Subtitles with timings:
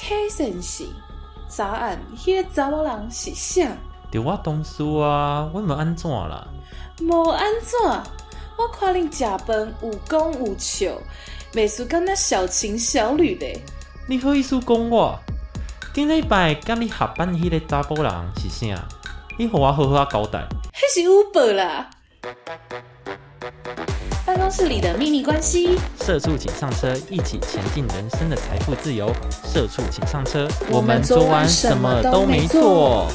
[0.00, 0.86] K 先生，
[1.48, 3.68] 早安，迄个查某人是啥？
[4.12, 6.46] 就我同事啊，我冇安怎啦？
[7.00, 7.78] 无安怎？
[8.56, 10.92] 我看恁食饭有讲有笑，
[11.52, 13.60] 袂输敢那小情小侣咧。
[14.08, 15.18] 你好意思讲我？
[15.92, 18.82] 今礼拜甲你下班迄个查甫人是啥？
[19.36, 20.48] 你互我好好交代。
[20.72, 21.90] 迄是 Uber 啦。
[24.28, 29.10] 办公室里的秘密关系，社畜请上车，一起前进人生的财富自由。
[29.42, 33.08] 社畜请上车，我们昨晚什么都没做。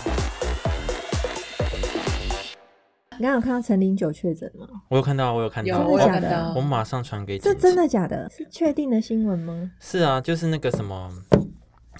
[3.11, 4.67] 你刚刚有看到陈林九确诊吗？
[4.89, 8.27] 我有看到，我有看到，我有真的假的看到我马上传给这姐姐真的假的？
[8.35, 9.69] 是确定的新闻吗？
[9.79, 11.11] 是啊，就是那个什么，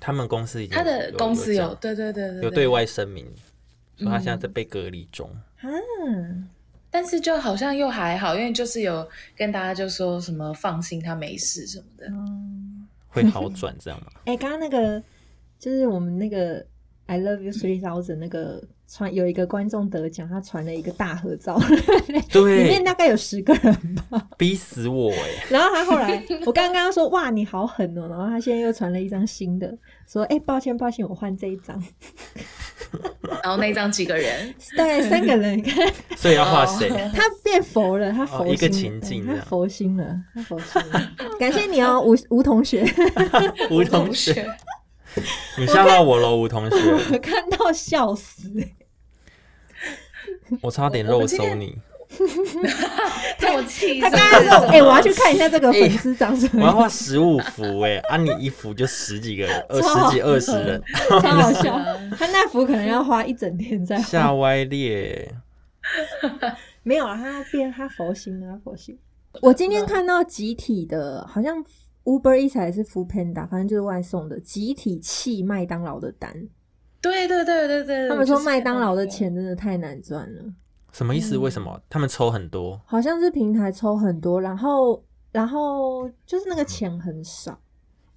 [0.01, 3.31] 他们公司已经他的公司有，有对对对对有对外声明，
[3.95, 5.29] 说他现在在被隔离中。
[5.59, 5.69] 啊，
[6.93, 12.05] 但是就好像又还好，因为就是有跟大家就说什么放心，他没事什么的。
[12.11, 14.11] 嗯， 会好转这样吗？
[14.25, 15.01] 哎，刚刚那个
[15.57, 16.63] 就是我们那个
[17.07, 18.63] I love you three thousand 那个
[18.95, 21.57] 传有一个观众得奖，他传了一个大合照，
[22.31, 24.21] 里面，大概有十个人吧。
[24.37, 25.45] 逼死我哎！
[25.49, 29.75] 然后他后来，我刚刚说哇你好狠哦，然后他现在又传了一张新的，
[30.07, 31.83] 说哎抱歉抱歉，我换这一张，
[33.41, 36.87] 然后那张几个人，大概三个人，你看所以要画谁？
[37.15, 41.11] 他变佛了，他佛哦一个情境佛心了，他佛心了。
[41.39, 42.85] 感谢你哦，吴吴同学，
[43.71, 44.47] 吴同学，
[45.57, 46.75] 你吓到我了，吴同学，
[47.11, 48.53] 我看到笑死。
[50.61, 51.77] 我差点肉收你。
[53.39, 61.75] 太我气他是不是，刚刚说：“哎、我要去看一下这个粉丝长什么我要画十五幅哎，啊，你一幅就十几个人，二十几二十人，超好笑。
[62.15, 65.33] 他那幅可能要花一整天在画，吓歪裂。
[66.83, 68.95] 没有啊，他变他佛心了，他佛心。
[69.41, 71.57] 我今天看到集体的，好像
[72.03, 76.31] Uber Eats 还是 Food Panda，反正就是外送的，集体弃麦当劳的单。
[77.03, 80.43] 对对对对对，他们说就是麦当劳的那个钱真的太难赚了，
[80.93, 81.37] 什么意嗯思？
[81.37, 82.81] 为什么他们抽很多？
[82.85, 87.59] 好像是平台抽很多，然后然后就是那个钱很少，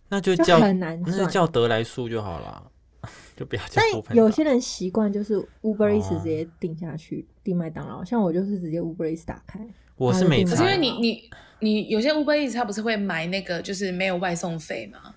[0.09, 1.27] 那就叫很难那。
[1.27, 2.71] 叫得来速就好了，
[3.37, 8.05] 就不要叫但有些人习惯就是 Uber Eats 哦直接订下去，订麦当劳。
[8.05, 9.67] 像我就是直接 Uber Eats 打开，
[9.97, 15.15] 我是没差可可是因为你你你有些 Uber Eats 他不是会买那个就是没有外送费吗？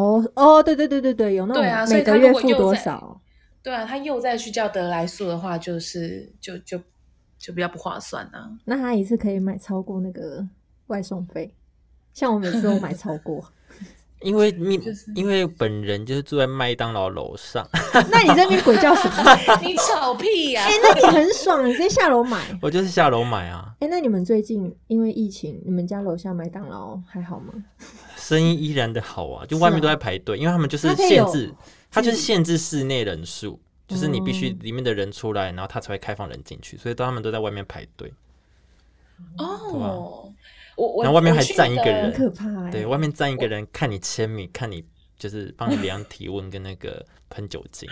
[0.00, 3.20] 哦哦，对对对对对，有那种对啊所以他种每个月付如果又在多少？
[3.62, 6.78] 对啊，他又再去叫德来素的话，就是就就
[7.38, 8.48] 就比较不划算啊。
[8.64, 10.46] 那他一次可以买超过那个
[10.86, 11.52] 外送费。
[12.14, 13.44] 像我每次都买超过，
[14.22, 17.68] 因为 你就是因为本人就是住在麦当劳楼上，
[18.10, 19.36] 那你这边鬼叫什么？
[19.62, 22.56] 你吵屁呀、哎、那你很爽，你直接下楼买。
[22.62, 27.52] 我就是下楼买啊，哎、那你们最近因为疫情，你们家楼下麦当劳还好吗？
[28.28, 31.50] 生意依然的好啊，就外面都在排队，因为他们就是限制，
[31.90, 38.12] 他就是限制室内人数，就是你必须嗯里面的人出来，然后他才会开放人进去，所以他们都在外面排队，
[39.38, 40.30] 哦，
[40.76, 42.12] 我我然后外面还站一个人。
[42.12, 44.84] 很可怕哎、对，外面站一个人看你签名，看你
[45.18, 47.88] 就是帮你量体温跟那个 喷酒精，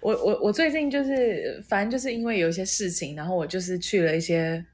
[0.00, 4.64] 我我我最近就是，反正就是因为有一些事情，然后我就是去了一些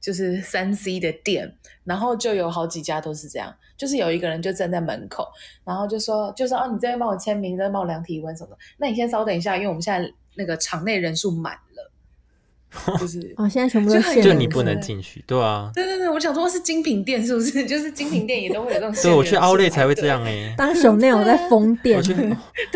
[0.00, 1.52] 就是三 C 的店，
[1.84, 5.26] 然后就有好几家都是这样，就是有一个人就站在门口，
[5.64, 13.34] 然后就说就说哦，你这边帮我签名，这边帮我量体温什么的，那你先稍等一下，因为我们现在那个场内人数满了， 就是。
[13.36, 17.64] 哦，现在全部都限人就你不能进去，对啊，对对对，我想说是精品店是不是？
[17.66, 22.14] 就是精品店也都会有这种限对我去奥莱才会这样哎、当手内有在封店我， 去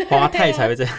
[0.09, 0.93] 华泰才会这样，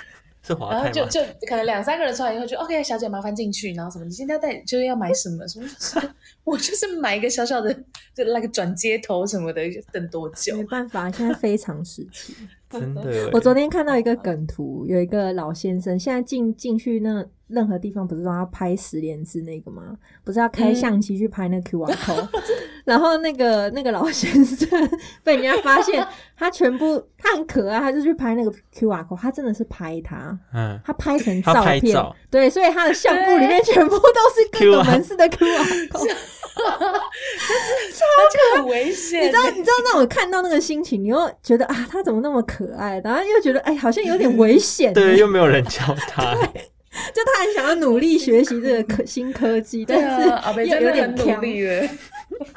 [0.46, 0.90] 是华然后吗？
[0.92, 5.68] 就就可能两三个人出来以后就 OK，小姐麻烦进去，然后什么你现在带就是要买什么什么，
[6.44, 7.72] 我就是买一个小小的
[8.14, 10.64] 就那个转接头什么的，等多久没？
[10.64, 12.34] 办法，现在非常时期。
[12.80, 19.96] 真的 欸，我昨天看到一个梗图，有一个老先生，现在进进去那任何地方，不是都要拍十连字那个吗？
[20.24, 22.28] 不是要开相机去拍那个 QR code，、
[22.84, 24.68] 然后那个那个老先生
[25.22, 32.14] 被人家发现，他全部他很可爱，他就去拍那个 QR code，他真的是拍他，嗯，他拍成照片，照。
[32.30, 34.00] 对，所以他的相簿里面全部都
[34.34, 36.14] 是各个门市的 QR code。
[36.56, 39.22] 这个很危险。
[39.22, 43.00] 你知道，你知道那种看到那个心情，你又觉得啊，他怎么那么可爱？
[43.04, 44.92] 然后又觉得哎，好像有点危险。
[44.94, 46.34] 对，又没有人教他，
[47.12, 50.28] 就他很想要努力学习这个科新科技，但是
[50.68, 51.40] 又有点努。
[51.40, 51.88] 力了，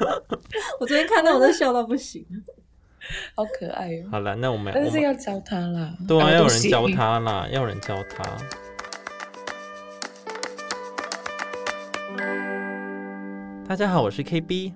[0.78, 2.24] 我昨天看到我都笑到不行。
[3.34, 4.08] 好可爱哦。
[4.12, 6.86] 好了，那我们但是要教他啦，对啊，要有人教。
[6.88, 8.22] 他啦，要有人教他。
[13.68, 14.72] 大家好，我是 KB，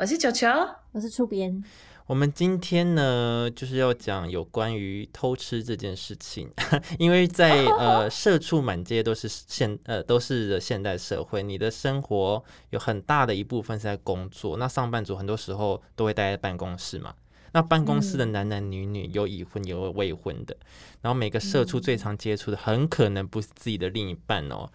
[0.00, 0.48] 我是球球，
[0.90, 1.62] 我是出编，
[2.08, 6.50] 我们今天呢，就是要讲有关于偷吃这件事情，
[6.98, 17.14] 因为在 呃社畜满街都是现呃都是现代社会，你的生活有很大的一部分是在工作，那上班族很多时候都会待在办公室嘛。
[17.52, 20.54] 那办公室的男男女女有已婚有未婚的，
[21.00, 24.68] 然后每个社畜最常接触的很可能不是自己的另一半哦，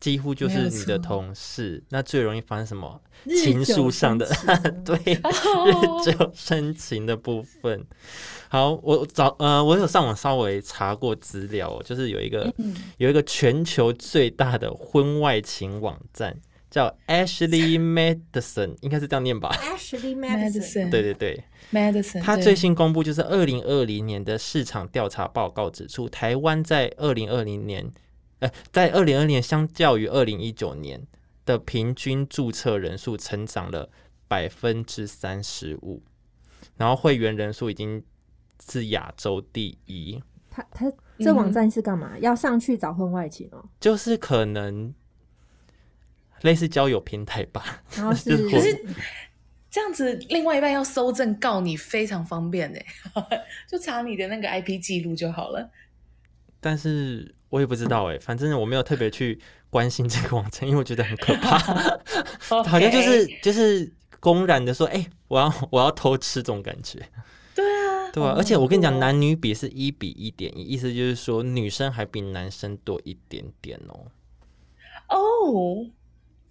[0.00, 1.82] 几乎就是你的同事。
[1.90, 3.00] 那最容易发生什么？
[3.42, 4.26] 情书上的
[4.84, 7.84] 对日久生情的部分。
[8.48, 12.52] 好，我找呃，我有上网稍微查过资料，就是有一个
[12.98, 16.38] 有一个全球最大的婚外情网站。
[16.68, 22.20] 叫 Ashley Madison，应该是这样念吧？Ashley Madison，对对对，Madison。
[22.20, 27.90] 他最新公布就是二零二零年的市场调查报告指出，台湾在二零二零年，
[28.46, 31.06] 呃，在二零二零年相较于二零一九年
[31.44, 33.90] 的平均注册人数成长了
[34.28, 36.02] 百分之三十五，
[36.76, 38.02] 然后会员人数已经
[38.64, 40.22] 是亚洲第一。
[40.50, 42.18] 他他这网站是干嘛？
[42.18, 43.64] 要上去找婚外情哦？
[43.80, 44.94] 就是可能。
[46.42, 48.84] 类似交友平台吧，然后 是可是
[49.70, 52.86] 这样子，另外一半要搜证告你非常方便哎，
[53.66, 55.70] 就查你的那个 IP 记录就好了。
[56.60, 59.38] 但是我也不知道哎，反正我没有特别去
[59.70, 61.58] 关心这个网站，因为我觉得很可怕，
[62.64, 67.00] 好像就是就是公然的说，哎，我要我要偷吃这种感觉。
[67.54, 74.06] 对啊， 对啊，而且我跟你讲，男女比是一比一点一，意思就是说女生还比男生多一点点哦。
[75.08, 75.86] 哦。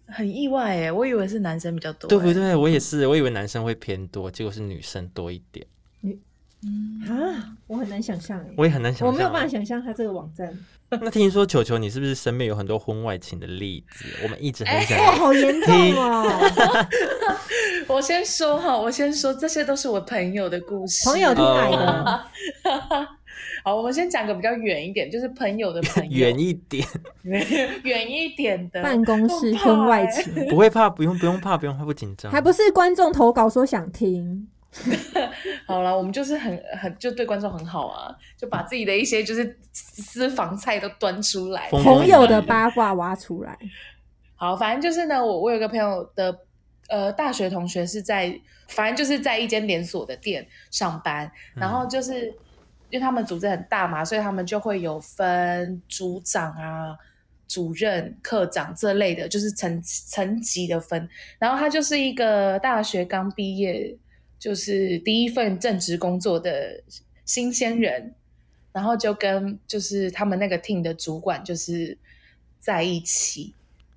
[0.07, 2.55] 很意外哎，我以为是男生比较多，对不对？
[2.55, 5.65] 我也是，我以为男生会偏多，结果是女生多一点。
[6.65, 10.51] 女啊，我很难想象哎，我也很难想象，我没有办法想象他这个网站。
[10.89, 14.05] 那听说球球，你是不是身边有很多婚外情的例子？
[14.23, 16.51] 我们一直很想，好严重哦。
[17.87, 22.25] 我先说哈，我先说，这些都是我朋友的故事，朋友听来的。
[23.63, 26.87] 好，我们先讲个比较远一点，就是朋友的朋友， 远一点，
[27.23, 28.81] 远一点的。
[28.81, 34.47] 办公室婚外情，不会怕，不用不用怕，不用怕，不紧张，还不是观众投稿说想听。
[35.65, 43.57] 好了，我们就是很很就对观众很好啊，就把自己的一些就是私房菜都端出来，朋友的八卦挖出来。
[44.35, 46.37] 好，反正就是呢，我我有个朋友的
[46.89, 52.33] 呃大学同学是在，反正就是在一间连锁的店上班，然后就是。
[52.91, 56.95] 因为他们组织很大嘛，所以他们就会有分组长啊、
[57.47, 61.09] 主任、科长这类的，就是层层级的分。
[61.39, 63.93] 然后他就是一个大学刚毕业，
[64.45, 66.83] 就是第一份正职工作的
[67.25, 68.13] 新鲜人，
[68.71, 71.97] 然后就跟就是他们那个 team 的主管就是
[72.59, 73.55] 在一起，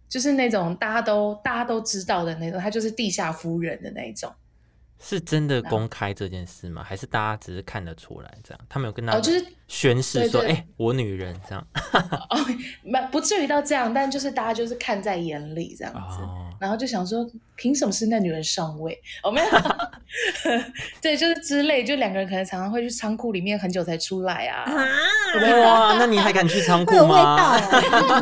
[0.09, 4.33] 就是那种大家都大家都知道的那种，他就是地下夫人的那种。
[5.01, 6.83] 是真的公开这件事吗？
[6.83, 8.61] 还是大家只是看得出来这样？
[8.69, 11.65] 他们有跟他就是宣誓说：“哎，我女人这样。
[12.31, 12.37] ”哦，
[12.83, 16.19] 不不至于到这样，但就是大家就是看在眼里这样子，
[16.61, 17.25] 然后就想说，
[17.55, 19.01] 凭什么是那女人上位？
[19.23, 19.49] 哦，没有，
[21.01, 24.65] 对，就是之类，就两个人可能常常会去仓库里面很久才出来啊。
[25.63, 27.57] 哇，那你还敢去仓库吗？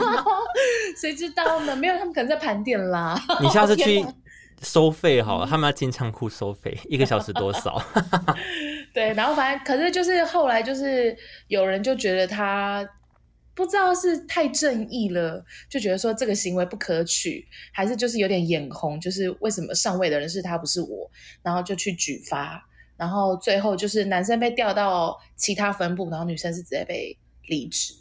[1.00, 1.75] 谁知道呢？
[1.75, 3.19] 没有，他们可能在盘点啦。
[3.40, 4.05] 你下次去。
[4.62, 7.82] 收费好了，他们要进仓库收费， 一个小时多少？
[8.94, 11.16] 对，然后反正可是就是后来就是
[11.49, 12.88] 有人就觉得他
[13.54, 21.11] 不知道是太正义了，就觉得说这个行为不可取，还是就是有点眼红，就是为什么上位的人是他不是我，
[21.42, 22.66] 然后就去举发，
[22.97, 27.16] 然后最后就是男生被调到其他分部，然后女生是直接被
[27.47, 27.95] 离职。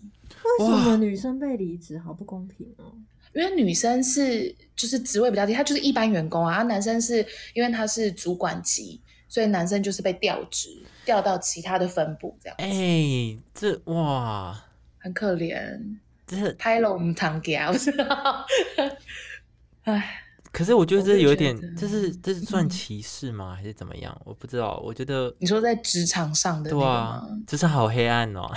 [0.60, 2.00] 为什么女生被离职？
[2.00, 2.94] 好不公平哦！
[3.36, 6.63] 因为女生是就是职位比较低，她就是一般员工啊。
[6.63, 7.18] 男生是
[7.54, 10.70] 因为他是主管级，所以男生就是被调职，
[11.04, 12.56] 调到其他的分部这样。
[12.60, 14.58] 哎，这哇，
[14.98, 18.46] 很可怜，这拍了我们堂给啊，不知道。
[19.84, 20.24] 哎，
[20.54, 23.54] 可是我觉得这有一点，这是这是算歧视吗？
[23.54, 24.20] 还是怎么样？
[24.24, 24.82] 我不知道。
[24.84, 28.50] 我觉得你说在职场上的对啊，职场好黑暗哦。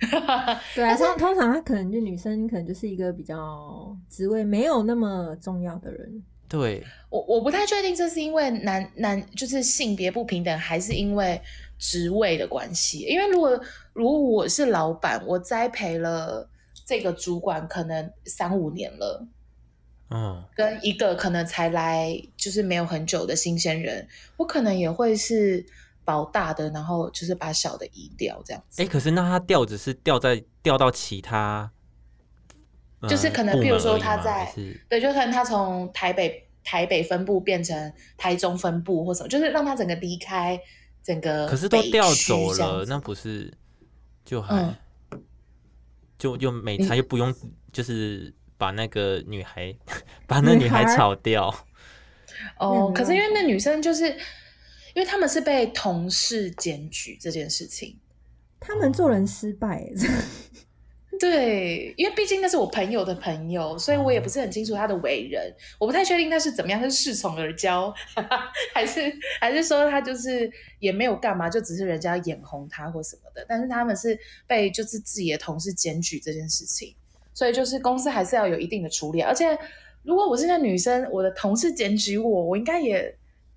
[0.74, 6.22] 对啊，通通常他可能就女生，可能就是一个比较职位没有那么重要的人。
[6.48, 11.40] 对，我我不太确定这是因为男男就是性别不平等，还是因为
[11.78, 13.00] 职位的关系。
[13.00, 13.60] 因为如果
[13.92, 16.48] 如果我是老板，我栽培了
[16.86, 19.26] 这个主管可能三五年了，
[20.10, 25.64] 嗯，跟一个可能才来就是没有很久的新鲜人，我可能也会是。
[26.10, 28.82] 保大的，然后就是把小的移掉，这样子。
[28.82, 31.70] 哎，可是那他调只是调在调到其他，
[33.08, 34.52] 就是可能，比如说他在，
[34.88, 40.60] 对，就可能他从台北台北分部变成台中分部或什么，就是让他整个离开
[41.00, 41.46] 整个。
[41.46, 43.56] 可是都北调走了，那不是
[44.24, 44.74] 就还、嗯
[46.18, 47.32] 就就美你差又不用，
[47.72, 49.72] 就是把那个女孩
[50.26, 51.54] 把那女孩女孩炒掉。
[52.58, 54.14] 哦，可是因为那女生就是，
[54.94, 57.98] 因为他们是被同事检举这件事情。
[58.58, 59.94] 他们做人失败、欸，
[61.18, 67.92] 对，因为毕竟那是我朋友的朋友，所以我也不是很清楚他的为人，我不太确定他是怎么样，他是恃宠而骄，
[68.74, 73.44] 还是还是说他就是也没有干嘛，就只是人家眼红他或什么的。
[73.48, 76.94] 但是他们是被就是自己的同事检举这件事情，
[77.34, 79.20] 所以就是公司还是要有一定的处理。
[79.20, 79.58] 而且
[80.02, 83.14] 如果我是那女生，我的同事检举我，我应该也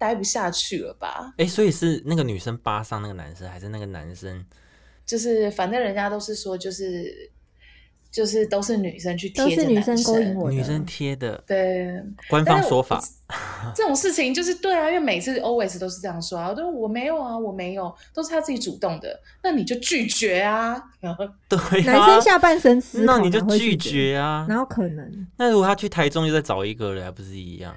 [0.07, 1.33] 待不下去了吧？
[1.38, 4.45] 哎、所以是那个女生扒上那个男生，还是那个男生？
[5.05, 7.31] 就是反正人家都是说就是。
[8.13, 10.51] 就是都是女生去贴都着男是女生勾引我。
[10.51, 13.03] 女生贴的对，官方说法，
[13.74, 20.79] 这种事情就是对啊，因为每次 always 都是这样说啊，我都我没有啊，我没有，都是他自己主动的，那你就拒绝啊。
[21.00, 24.45] 然 后对、啊， 男生下半身思考，那你就拒绝，绝啊。
[24.48, 25.27] 哪有可能？
[25.38, 27.75] 那如果他去台中又再找一个人，还不是一样？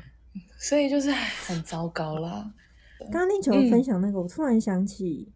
[0.59, 2.53] 所以就是很糟糕啦。
[2.99, 5.31] 刚刚那球嗯分享那个，我突然想起，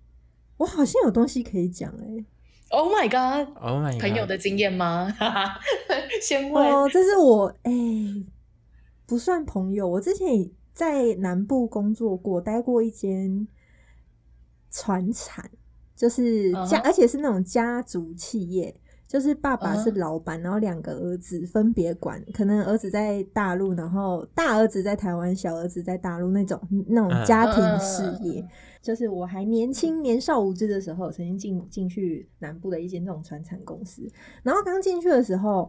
[0.57, 2.25] 我好像有东西可以讲哎、
[2.71, 4.01] Oh my god，Oh my god！
[4.01, 5.13] 朋友的经验吗？
[6.23, 6.65] 先问。
[6.67, 7.73] 哦，这是我哎、
[9.07, 13.47] 不算朋友，我之前也在南部工作过，待过一间
[14.71, 15.51] 船产，
[15.95, 18.75] 就是家而且是那种家族企业，
[19.11, 27.27] 就是爸爸是老板，然后两个儿子分别管，可能儿子在大陆，然后大儿子在台湾，小儿子在大陆那种那种嗯。
[27.27, 28.49] 家庭事业。
[28.81, 34.09] 就是我还年轻年少无知的时候，曾经进进去南部的一间这种传产公司，
[34.45, 35.69] 然后刚进去的时候，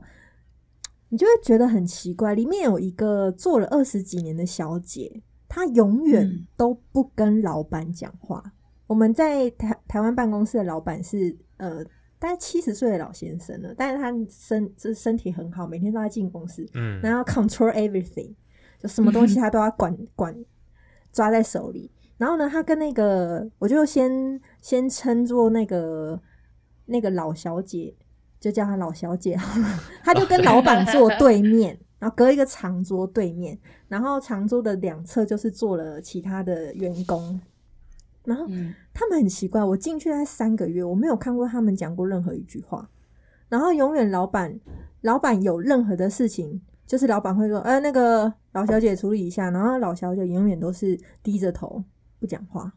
[1.10, 6.46] 你就会觉得很奇怪，里面有一个做了二十几年的小姐，她永远嗯。
[6.56, 8.54] 都不跟老板讲话。
[8.86, 11.84] 我们在台台湾办公室的老板是呃
[12.22, 18.32] 大概七十岁的老先生了，但是他身就是身体很好，每天都在进公司，嗯，然后 control everything，
[18.80, 20.36] 就什么东西 他都要管管
[21.12, 21.90] 抓在手里。
[22.18, 26.22] 然后呢，他跟那个我就先先称作那个
[26.86, 27.96] 那个老小姐，
[28.40, 29.80] 就叫她老小姐好了。
[30.04, 37.42] 他就跟老板坐对面，然后隔一个长桌对面，然后长桌的两侧就是坐了其他的员工。
[38.24, 42.90] 然后嗯他们很奇怪，我进去才三个月，我没有看过他们讲过任何一句话。
[43.50, 44.60] 然后永远老板
[45.02, 51.84] 老板有任何的事情，就是老板会说：“呃，那个老小姐处理一下。”然后老小姐永远都是低着头
[52.20, 52.72] 不讲话。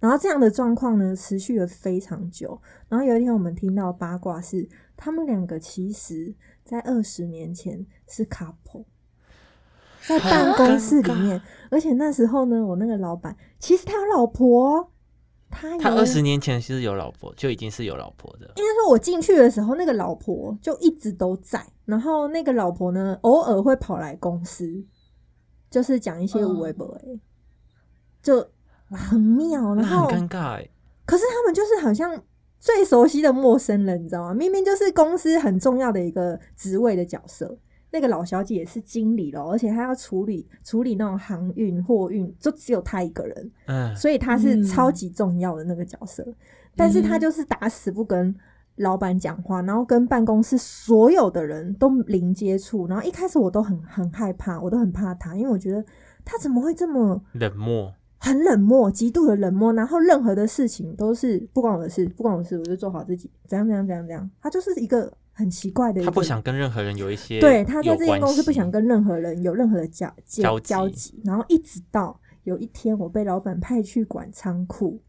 [0.00, 2.60] 然后这样的状况呢，持续了非常久。
[2.88, 8.86] 然后有一天，我们听到八卦是，他们两个其实在二十年前是 couple，
[10.06, 11.40] 在办公室里面，
[11.70, 14.90] 而且那时候呢，我那个老板其实他有老婆，
[15.48, 18.46] 他他二十年前其实有老婆，就已经是有老婆的。
[18.56, 24.84] 应该说，我进去的时候，那个老婆就一直都在，然后那个老婆呢，偶尔会跑来公司，
[25.70, 27.00] 就是讲一些无微博，
[28.22, 28.46] 就
[28.88, 29.74] 很妙。
[29.74, 30.68] 然后，很尴尬哎。
[31.04, 32.20] 可是他们就是好像
[32.58, 34.34] 最熟悉的陌生人，你知道吗？
[34.34, 37.58] 明明就是公司很重要的一个职位的角色。
[37.92, 43.52] 那个老小姐也是经理咯，而且她要处理处理那种航运货运，就只有她一个人。
[43.66, 46.26] 嗯，所以她是嗯超级重要的那个角色，
[46.74, 48.34] 但是她就是打死不跟
[48.76, 55.84] 老板讲话，然后跟办公室所有的人都零接触，然后一开始我都很很害怕，我都很怕她，因为我觉得
[56.24, 57.94] 她怎么会这么冷漠。
[58.24, 70.68] 很冷漠，极度的冷漠，然后任何的事情都是不关我的事，不关我的事，我就做好自己，怎样怎样怎样怎样，他就是一个很奇怪的，他不想跟任何人有一些对，他在有这间公司不想跟任何人有任何的交交集。
[70.68, 75.00] 交集，然后一直到有一天我被老板派去管仓库，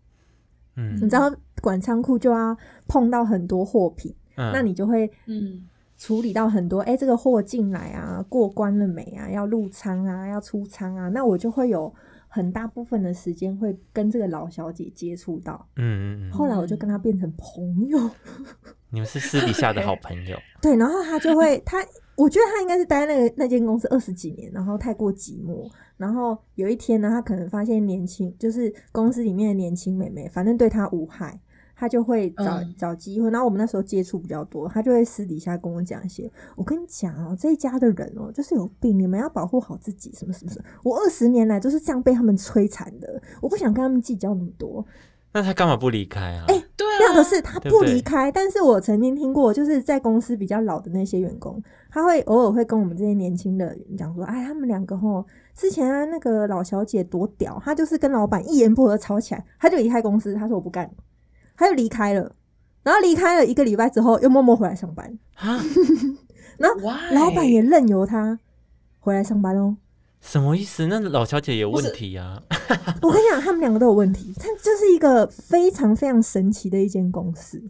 [0.75, 0.95] 嗯。
[0.95, 5.65] 你知道管仓库就要碰到很多货品，嗯，那你就会嗯。
[5.95, 9.29] 处理到很多，哎、这个货进来啊，过关了没啊？
[9.29, 11.93] 要入仓啊，要出仓啊，那我就会有
[12.27, 15.65] 很大部分的时间会跟这个老小姐接触到。
[15.77, 17.97] 嗯嗯嗯，后来我就跟她变成朋友，
[18.93, 20.37] 你们是私底下的好朋友。
[20.61, 21.83] 对，然后他就会，他
[22.15, 31.39] 我觉得他应该是待那个那间公司二十几年，然后太过寂寞，然后有一天呢，他可能发现年轻，就是公司里面的年轻妹妹，反正对他无害。
[31.75, 36.31] 他就会找、嗯找机会，然后我们那时候接触比较多，他就会私底下跟我讲一些。
[36.55, 40.65] 我跟你讲哦，这一家的人哦，就是有病，你们要保护好自己，什么什么什么。
[40.83, 44.85] 我二十年来都是这样被他们摧残的，我不想跟他们计较那么多。
[45.33, 46.45] 那他干嘛不离开啊？
[46.47, 46.63] 对啊，
[46.99, 60.89] 妙的是他不离开，但是我曾经听过，就是在公司比较老的那些员工，他会偶尔会跟我们这些年轻的人讲说，哎，他们两个吼，之前啊那个老小姐多屌，她就是跟老板一言不合吵起来，她就离开公司，她说我不干，
[61.55, 62.35] 她就离开了，
[62.83, 65.59] 然后离开了一个礼拜之后，又默默回来上班，啊，
[66.57, 66.77] 然后
[67.11, 68.39] 老板也任由他
[68.99, 69.77] 回来上班哦。
[70.23, 70.87] 什么意思？
[70.87, 72.41] 那老小姐有问题啊？
[73.01, 77.61] 我跟你讲，他们两个都有问题，他就是一个非常非常神奇的一间公司。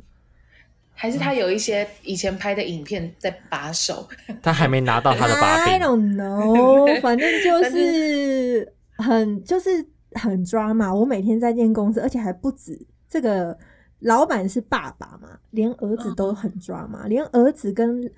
[0.93, 4.07] 还是他有一些以前拍的影片在把守，
[4.41, 5.87] 他还没拿到他的把 I 柄。
[5.87, 10.93] don't know， 反正就是很就是很抓嘛。
[10.93, 12.79] 我每天在这间公司，而且还不止
[13.09, 13.57] 这个
[13.99, 18.09] 老板是爸爸嘛，连儿子都很抓嘛，连儿子跟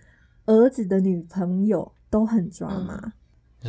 [0.45, 3.13] 儿子的女朋友都很抓嘛。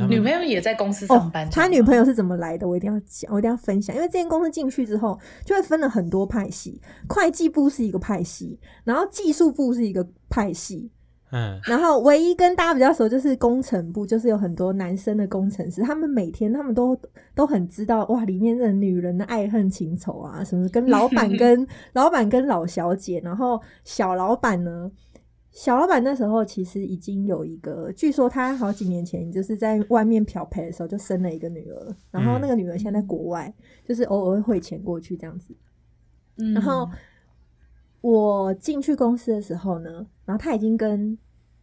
[0.08, 2.68] 女朋友也在公司哦上班。，他女朋友是怎么来的？
[2.68, 3.94] 我一定要讲，我一定要分享。
[3.96, 10.90] 因为这间公司进去之后，就会分了很多派系，会计部是一个派系，然后技术部是一个派系，
[11.32, 16.96] 嗯，然后唯一跟大家比较熟就是工程部，就是有很多男生的工程师，他们每天他们都
[17.34, 24.90] 都很知道哇，里面的女人的爱恨情仇啊，什么跟老板跟 老板跟老小姐，然后小老板呢，
[25.56, 33.50] 小老板那时候其实已经有一个，据说他好几年前就是在外面漂培的时候就生了一个女儿，然后那个女儿现在在国外，
[33.82, 35.56] 就是偶尔会汇钱过去这样子。
[36.36, 36.86] 嗯然后
[38.02, 41.16] 我进去公司的时候呢，然后他已经跟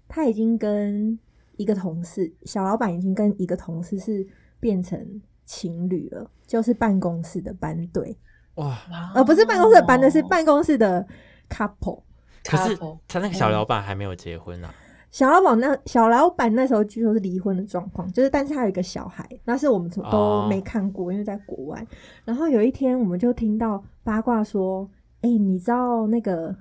[0.07, 1.19] 他已经跟
[1.57, 4.25] 一个同事，小老板已经跟一个同事是
[4.59, 8.17] 变成情侣了，就是办公室的班队，
[8.55, 8.65] 哇！
[8.65, 11.05] 哇而不是办公室的班队，是哦办公室的
[11.47, 12.01] couple。
[12.43, 14.73] 可是她那个小老板还没有结婚啊。
[15.12, 21.85] 小老板那小老板那时候据说是离婚的状况，就是但是他有一个小孩，那是我们从都哦没看过，因为在国外。
[22.25, 24.89] 然后有一天我们就听到八卦说，
[25.21, 26.55] 哎、你知道那个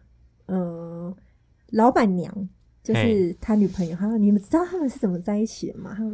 [0.46, 1.14] 呃
[1.70, 2.30] 老板娘
[2.82, 5.94] 就是他女朋友，他说你们知道他们是怎么在一起的吗？
[5.96, 6.04] 他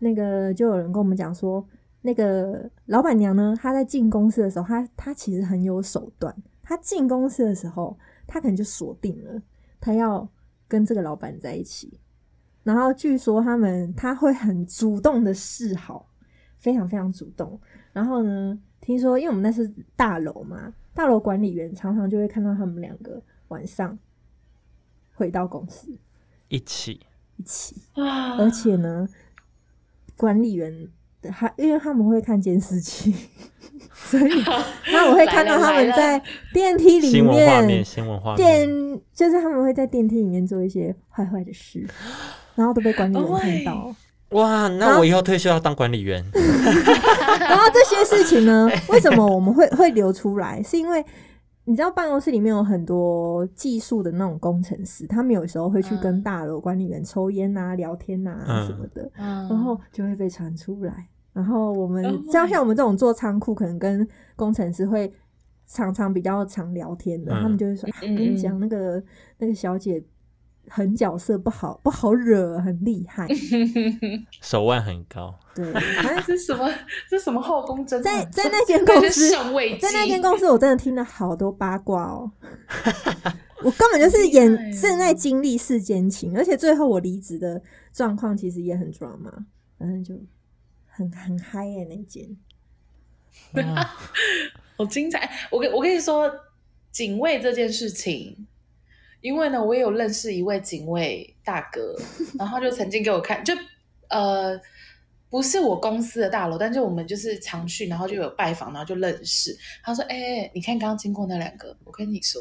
[0.00, 1.64] 那个就有人跟我们讲说，
[2.02, 6.34] 那个老板娘呢，她在进公司的时候，她她其实很有手段。
[6.62, 7.96] 她进公司的时候，
[8.28, 9.42] 她可能就锁定了，
[9.80, 10.28] 他要
[10.68, 11.98] 跟这个老板在一起。
[12.62, 16.06] 然后据说他们他会很主动的示好，
[16.58, 17.58] 非常非常主动。
[17.92, 23.98] 然后呢，听说因为我们那是大楼嘛，大楼管理员常常就会看到他们两个晚上
[25.14, 25.98] 回到公司
[26.48, 27.00] 一起
[27.36, 27.80] 一起。
[27.94, 29.08] 啊而且呢，
[30.16, 30.90] 管理员
[31.32, 33.14] 还因为他们会看监视器，
[33.92, 34.44] 所以
[34.92, 36.20] 那我会看到他们在
[36.52, 41.86] 电梯里新闻画面，面，新闻画面，电就是他们会在电梯里面做一些坏坏的事，
[42.54, 43.94] 然后都被管理员看到。
[44.32, 44.68] 哇！
[44.68, 46.22] 那我以后退休要当管理员。
[46.34, 50.62] 然后这些事情呢，为什么我们会会流出来？
[50.62, 51.02] 是因为
[51.68, 59.02] 你知道办公室里面有很多技术的那种工程师，他们有时候会去跟嗯大楼管理员抽烟啊、聊天啊嗯什么的。
[59.18, 61.06] 嗯然后就会被传出来。
[61.34, 65.12] 然后我们 Oh 像像我们这种做仓库，可能跟工程师会
[65.66, 69.02] 常常比较常聊天的，嗯他们就会说：“哎、嗯我跟你讲，那个
[69.36, 70.02] 那个小姐
[70.68, 73.26] 狠角色，不好不好惹，很厉害。
[74.40, 76.68] 手腕很高，对，反 正这是什么？
[77.08, 79.30] 这是什么后宫真在在那间公司，
[79.80, 82.30] 在那记间公司，我真的听了好多八卦哦。
[83.64, 87.60] 我根本就是演正在经历世间情，而且最后我离职的
[87.92, 89.32] 状况其实也很 drama，
[89.78, 90.14] 反正就
[90.86, 92.24] 很很嗨耶、那间。
[93.54, 93.90] 哇
[94.76, 95.28] 好精彩！
[95.50, 96.32] 我跟我跟你说，
[96.92, 98.46] 警卫这件事情，
[99.20, 101.96] 因为呢，我也有认识一位警卫大哥，
[102.38, 103.52] 然后就曾经给我看，就
[104.08, 104.58] 呃，
[105.28, 109.56] 不是我公司的大楼，但是我们就是常去，然后就有拜访，然后就认识。
[109.82, 112.40] 他说：“哎、你看刚刚经过那两个，我跟你说，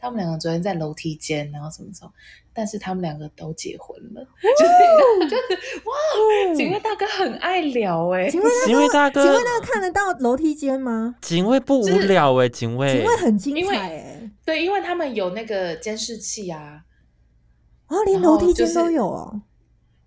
[0.00, 2.10] 他们两个昨天在楼梯间，然后什么时候？
[2.52, 4.26] 但是他们两个都结婚了，
[4.58, 11.14] 就是就是哇，警卫大哥很爱聊哎、警卫大哥警卫大哥看得到楼梯间吗？
[11.20, 12.92] 警卫不无聊哎，警卫。
[12.92, 16.82] 警卫很精因为彩哎、对，因为他们有那个监视器啊，
[17.86, 19.40] 哦，连楼梯间都有哦。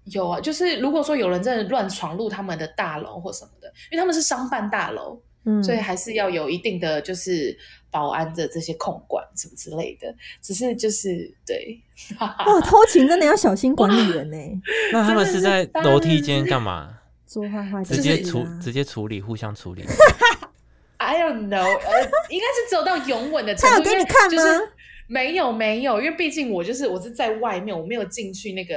[0.06, 7.58] 有啊，就是如果说有人真的乱闯入他们的大楼或什么的，因为他们是商办大楼，嗯，所以还是要有一定的就是
[7.91, 10.13] 保安的这些控管什么之类的。
[10.41, 11.80] 只是就是对，
[12.19, 14.38] 哇，偷情真的要小心管理员呢、
[14.91, 16.97] 那他们是在楼梯间干嘛？
[17.27, 19.84] 做坏坏的直接事处啊直接处理，互相处理。
[20.97, 23.75] I don't know，呃，应该是只有到永吻的程度。
[23.75, 24.71] 他有给你看吗就是
[25.08, 28.75] 没有没有，因为毕竟我就是我是在外面，我没有进去那个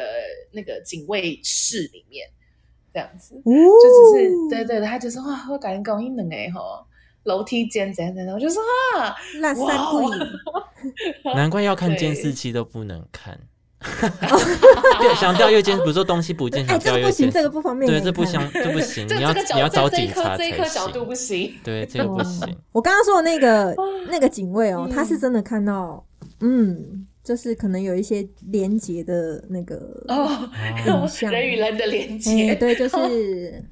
[0.53, 2.27] 那个警卫室里面
[2.93, 3.35] 这样子。
[3.35, 6.87] 哦，就只是对对对，他就说哇，我感觉高音冷哎吼，
[7.25, 8.63] 楼梯间怎样怎样，我就说
[8.99, 10.19] 啊，那三不影，
[11.35, 13.39] 难怪要看对监视器都不能看。
[14.99, 17.91] 对，想调阅监，比如说东西不见，哎，想这个不行，调阅监这个不方便。
[17.91, 21.49] 对，这不行， 这不行，你要你要找这这一警察这一颗才角度不行。
[21.49, 21.55] 行。
[21.63, 22.57] 对，这个不哦行。
[22.73, 23.77] 我刚刚说的那个
[24.09, 26.03] 那个警卫哦，嗯他是真的看到，
[26.41, 29.77] 嗯，就是可能有一些连接的那个，
[30.09, 30.49] 哦，
[31.21, 33.63] 人与人的连哎，接，对，就是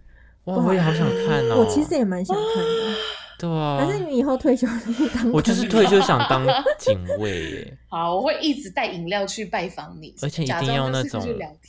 [0.45, 1.61] 哇，我也好想看哦。
[1.61, 3.22] 我其实也蛮想看的。
[3.43, 6.47] 对啊还，是你以后退休你当我就是退休想当
[6.79, 11.21] 警卫耶，好，我会一直带饮料去拜访你，而且一定要那种。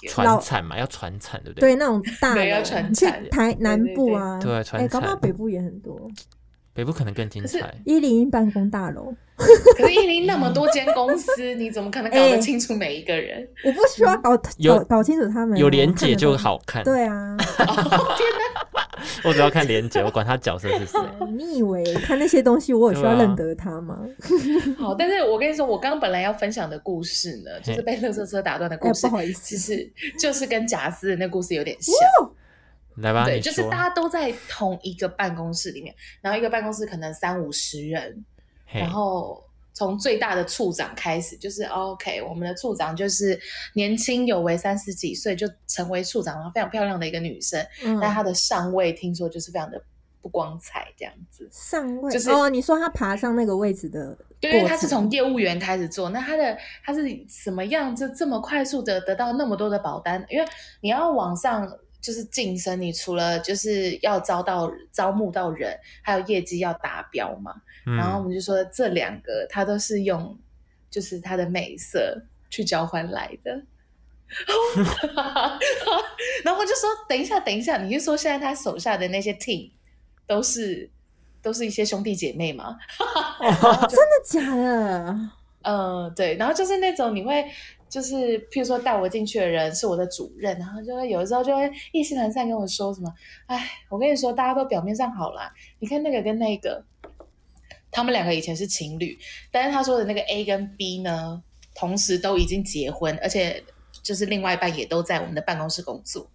[0.07, 1.71] 传产嘛，要传产，对不对？
[1.71, 5.99] 对那种大的要传产台南部啊，对对对对哎，搞不好传产北部也很多，
[6.75, 7.73] 北部可能更精彩。
[7.85, 9.11] 一零一办公大楼，
[9.77, 13.47] 可是一零那么多间公司，你怎么可能搞得 清楚每一个人？
[13.65, 16.37] 我不需要搞有搞搞清楚他们有连结结就。
[16.37, 16.83] 好看。
[16.83, 17.35] 对啊，
[19.23, 20.99] 我只要看连结，我管他角色是谁。
[21.31, 23.99] 你以为看那些东西我有需要认得他吗？
[24.77, 31.95] 好，但是我跟你说，我刚刚本来要分享的故事呢，就是被乐色车打断的哎，故事不，好意其思，实就是跟贾斯的那故事有点像。
[32.97, 38.23] 来吧，对，就是大家都在同一个办公室里面，然后一个办公室可能三五十人，
[38.71, 43.39] 然后从最大的处长开始，就是 OK，我们的处长就是
[43.73, 49.81] 年轻有为，三十几岁就成为处长，然后非常漂亮的一个女生，嗯但她的上位听说就是非常的
[50.21, 51.49] 不光彩这样子。
[51.51, 56.55] 上位就是哦，你说她爬上那个位置的，对，因为她是从业务员开始做，那她的
[56.85, 60.23] 她是什么样就这么快速的得到那么多的保单？
[60.29, 60.47] 因为
[60.81, 61.67] 你要往上
[61.99, 67.53] 就是晋升，你除了就是要招到招募到人，还有业绩要达标嘛。
[67.85, 70.37] 嗯然后我们就说这两个他都是用
[70.89, 73.61] 就是他的美色去交换来的。
[76.43, 79.69] 然后我就说，等一下，等一下，你是说现在他手下的那些 team
[80.25, 80.89] 都是
[81.41, 82.75] 都是一些兄弟姐妹吗？
[83.89, 85.15] 真的假的？
[85.61, 87.45] 嗯，对，然后就是那种你会，
[87.87, 93.13] 就是譬如说带我进去的人是我的主任，然后就会有的时候就会意兴阑珊跟我说什么，
[93.45, 96.83] 哎，我跟你说，大家都表面上好啦，你看那个跟那个，
[97.93, 99.17] 他们两个以前是情侣，
[99.51, 101.41] 但是他说的那个 A 跟 B 呢，
[101.75, 103.63] 同时都已经结婚，而且
[104.01, 106.29] 就是另外一半也都在我们的办公室工作，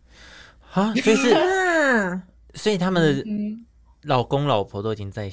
[0.72, 2.22] 啊，所以是，啊，
[2.54, 3.66] 所以他们的嗯，
[4.02, 5.30] 老公老婆都已经在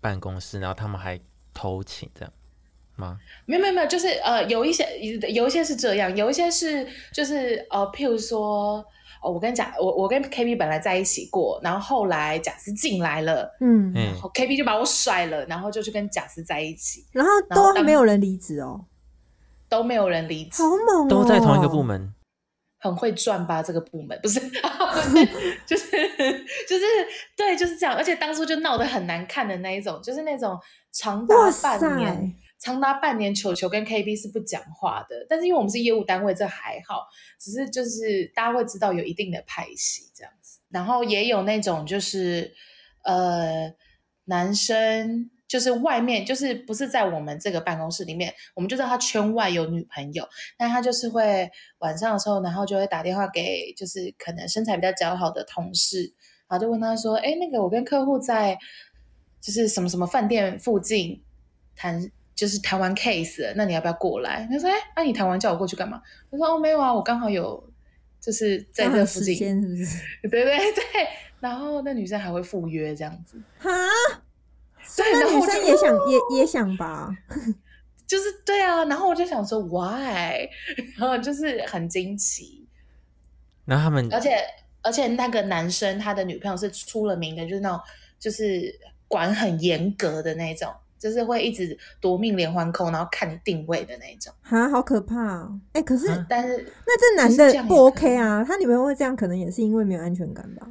[0.00, 1.18] 办公室，然后他们还
[1.52, 2.32] 偷情这样
[2.96, 3.18] 吗？
[3.46, 8.84] 没有没有没有，就是呃，有一些有一些是这样，有一些是就是呃，譬如说，
[9.24, 17.30] 哦，我跟贾我我跟 KB 本来在一起过，然后后来贾斯进来了，嗯，嗯然，后 KB 就把我甩了，然后就去跟贾斯在一起，然后
[17.74, 18.84] 都没有人离职哦，
[19.68, 22.12] 都没有人离职好，猛哦，都在同一个部，门。
[22.80, 23.62] 很会赚吧？
[23.62, 24.38] 这个部门不是，
[25.66, 25.86] 就是
[26.68, 26.84] 就是
[27.34, 30.54] 对，就是这样，而且当初就闹得很难看的那一种，就是那种
[30.92, 32.34] 长达半年。
[32.64, 37.06] 长达半年，球球跟 KB 是不讲话的，但是因为我们是业务单位，这还好，
[37.38, 42.54] 只是就是大家会知道有一定的派系这样子，然后也有那种就是
[43.02, 43.70] 呃
[44.24, 51.50] 男生就是外面就是不是在我们这个办公室里面，我们就知道他圈外有女朋友，但他就是会
[51.80, 56.14] 晚上的时候，然后就会打电话给就是可能身材比较姣好的同事，
[56.48, 58.58] 然后就问他说：“哎，那个我跟客户在
[59.42, 61.22] 就是什么什么饭店附近
[61.76, 67.62] 谈，就是谈完 case 了，那你要不要过来？”他说：“哎，那、你谈完叫我过去干嘛？”我说：“哦，没有啊，我刚好有
[68.20, 69.98] 就是在这附近，是不是？
[70.28, 70.82] 对 对对。”
[71.40, 73.70] 然后那女生还会赴约这样子，哈，
[74.96, 77.14] 对，那女生也想也也想吧？
[78.06, 80.48] 就是对啊，然后我就想说 why，
[80.96, 82.66] 然后就是很惊奇，
[83.66, 84.38] 然后他们而且
[84.80, 87.78] 而且那个男生他的女朋友是出了名的，就是那种
[88.18, 88.74] 就是
[89.06, 94.32] 管很严格的那种，就是会一直夺命连环扣，然后看你定位的那种。
[94.42, 95.60] 哈，好可怕哦！
[95.72, 98.44] 哎，可是啊但是那这男的不 OK 啊？
[98.46, 100.66] 他女朋友会这样，可能也是因为没有安全感吧？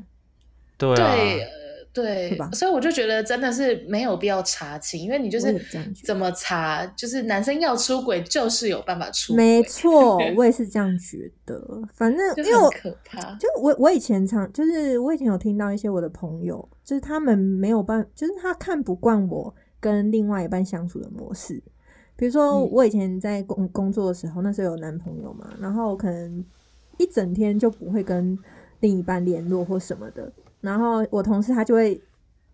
[0.78, 11.64] 对对、对吧，所以我就觉得真的是没有必要查清，因为你就是这样怎么查，就是男生要出轨就是有办法出轨，没错，我也是这样觉得。
[11.94, 13.22] 反正 就很因为我可怕。
[13.36, 21.62] 就我我以前常就是我以前有听到一些我的朋友，就是他们没有办，就是他看不惯我跟另外一半相处的模式。
[22.16, 26.46] 比如说嗯我以前在工工作的时候，那时候有男朋友嘛，然后可能
[26.98, 28.38] 一整天就不会跟
[28.80, 32.02] 另一半联络或什么的，然后我同事他就会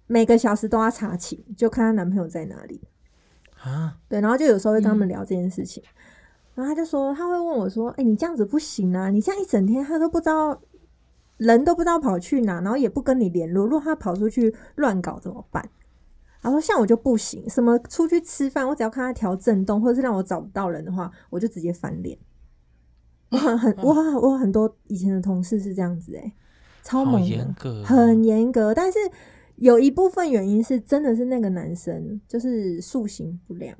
[0.08, 2.82] 每个小时都要查寝，就看她男朋友在哪里。
[3.62, 5.84] 啊，对，然后就有时候会跟他们嗯聊这件事情，
[6.56, 10.62] 然后他就说，他会问我说：“哎、你这样子不行啊，你这样一整天他都不知道，
[11.36, 15.70] 人都不知道跑去哪，然后也不跟你联络，如果他跑出去乱搞怎么办？”
[16.42, 22.18] 然后像我就不行，什么出去吃饭，我只要看他调震动，或者是让我找不到人的话，我就直接翻脸。
[23.30, 26.34] 我很很我很我很多以前的同事是这样子哎、
[26.82, 28.74] 超严格哦，很严格。
[28.74, 28.98] 但是
[29.58, 33.78] 有一部分原因是真的是那个男生就是塑形不良，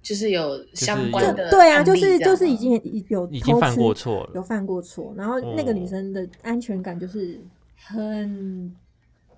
[0.00, 2.72] 就是有相就关的对啊，就是就是已经
[3.08, 7.38] 有已经犯偷吃过错了有犯过错，然后那个女哦生的安全感就是
[7.74, 8.74] 很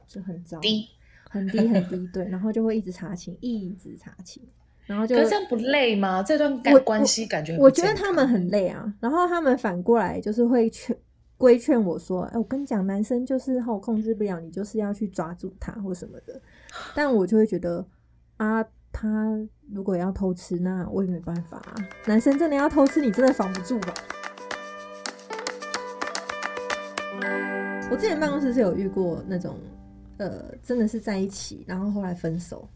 [0.07, 0.87] 就很糟，低。
[1.29, 4.43] 很低很低，对，然后就会一直查寝，一直查寝，
[4.87, 6.23] 然后就可是这样不累吗？
[6.23, 10.97] 这段关系感觉很我觉得他们很累啊，然后他们反过来就是会劝
[11.37, 16.41] 规劝我说：“哎、我跟你讲，男生就是后控制不了，你就是要去抓住他或什么的。
[16.97, 17.87] ”但我就会觉得
[18.39, 19.39] 啊，他
[19.73, 21.75] 如果要偷吃，那我也没办法啊。
[22.07, 23.95] 男生真的要偷吃，你真的防不住吧？
[27.91, 29.57] 我之前办公室是有遇过那种，
[30.19, 32.69] 呃，真的是在一起，然后后来分手。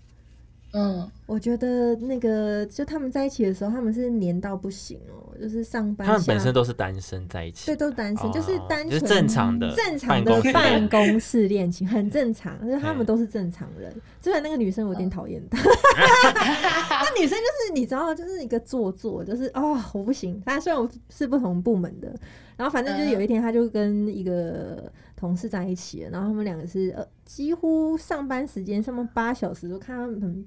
[0.75, 13.93] 嗯，我觉得那个就他们在一起的时候，他们是黏到不行哦，就是上班他们本身都是单身在一起，对都是单身，就是哦单纯就是正常的正常的办公室恋情，很正常，就是他们嗯都是正常人。
[14.23, 15.59] 虽然那个女生我有嗯点讨厌她，
[16.89, 20.41] 那女生就是你知道，就是一个做作，就是哦我不行。
[20.43, 22.09] 但虽然我是不同部门的，
[22.57, 24.91] 然后反正就是有一天，她就跟一个
[25.23, 30.45] 同事在一起了，然后他们两个是呃几乎上班时间上班八小时，都看他们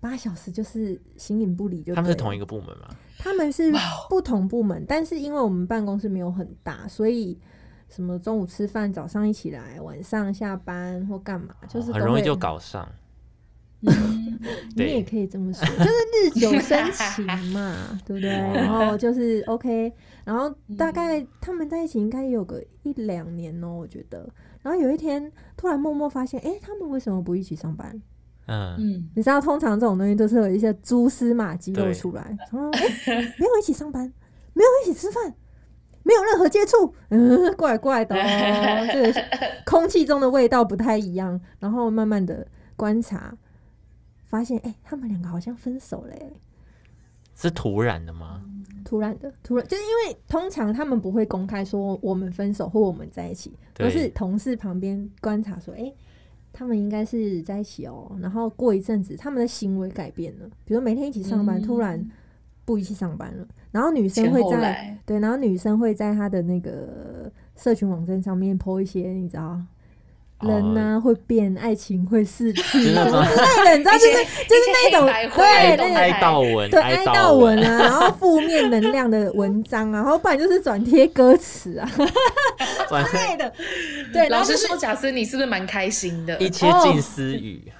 [0.00, 2.88] 八小时就是形影不离就，他们是同一个部门吗？
[3.18, 3.72] 他们是
[4.10, 7.38] 不同部门，但是因为我们办公室没有很大，所以
[7.88, 12.34] 什么中午吃饭、早上一起来、晚上下班或干嘛，就是哦很容易就。
[12.34, 12.90] 搞上。
[13.86, 14.38] 嗯
[14.74, 18.30] 你也可以这么说，就是日久生情嘛，对不对？
[18.52, 19.92] 然后就是 OK，
[20.26, 24.28] 然后大概他们在一起应该也有个一两年哦，我觉得。
[24.60, 28.02] 然后有一天突然默默发现，哎，他们为什么不一起上班？
[28.46, 32.36] 嗯，嗯，你知道，通常这种东西都是有一些蛛丝马迹露出来。
[32.50, 32.82] 然后，哎、
[33.38, 34.12] 没有一起上班，
[34.52, 35.32] 没有一起吃饭，
[36.02, 38.86] 没有任何接触，嗯， 怪怪的哦。
[38.92, 39.20] 这个
[39.64, 41.40] 空气中的味道不太一样。
[41.60, 43.32] 然后慢慢的观察，
[44.24, 46.32] 发现，哎、他们两个好像分手了、哎
[47.36, 48.42] 是突然的吗？
[48.84, 55.92] 突然的，突然就是因为通常他们不会公开说我们分手或我们在一起，都是同事旁边观察说，哎、
[56.52, 58.16] 他们应该是在一起哦。
[58.20, 62.10] 然后过一阵子，他们的行为改变了，比如每天一起上班，嗯突然
[62.64, 63.46] 不一起上班了。
[63.72, 69.60] 然后女生前会在对，然后女生会在她的那个社群网站上面 po 一些，你知道。
[70.42, 74.12] 人呐、会变，爱情会逝去，就是那种什么之类的，你知道，就是
[74.48, 81.90] 就是那种对对动态哀悼文，对哀悼悼文啊，然后负面能量的文章啊，然后不然就是转贴歌词啊
[82.88, 83.52] 转之类的。
[84.12, 86.36] 对，老实说，贾斯，你是不是蛮开心的？
[86.38, 87.72] 一切尽私语。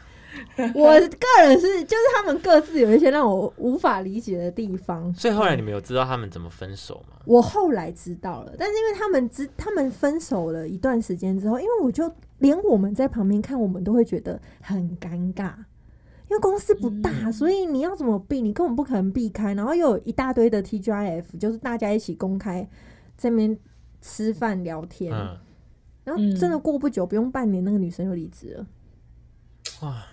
[0.74, 5.12] 我个人是，就是他们各自有一些让我无法理解的地方。
[5.14, 7.18] 所以后来你们有知道他们怎么分手吗？
[7.26, 15.55] 我后来知道了，但是因为他们知他们分手了一段时间之后，因为我就连我们在旁边看，我们都会觉得很尴尬，
[16.29, 17.33] 因为公司不大，嗯。
[17.33, 19.55] 所以你要怎么避，你根本不可能避开。
[19.55, 22.68] 然后又有一大堆的 TGIF，就是大家一起公开
[23.16, 23.59] 在那边
[24.03, 25.38] 吃饭聊天，嗯，
[26.05, 28.66] 然后真的过不久，不用半年，那个女生就离职了，
[29.83, 30.05] 哇，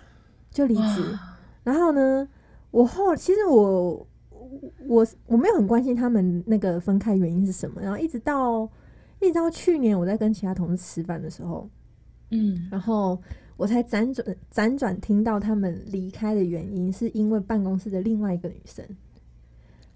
[0.50, 1.18] 就离职。
[1.62, 2.28] 然后呢，
[2.70, 4.06] 我后其实我
[4.86, 8.68] 我我没有很关心他们那个分开原因是什么，然后一直到
[9.20, 11.68] 一直到去年我在跟其他同事吃饭的时候，
[12.34, 13.20] 嗯，然后
[13.56, 18.84] 我才辗转辗转听到他们离开的原因是因为办公室的另外一个女生，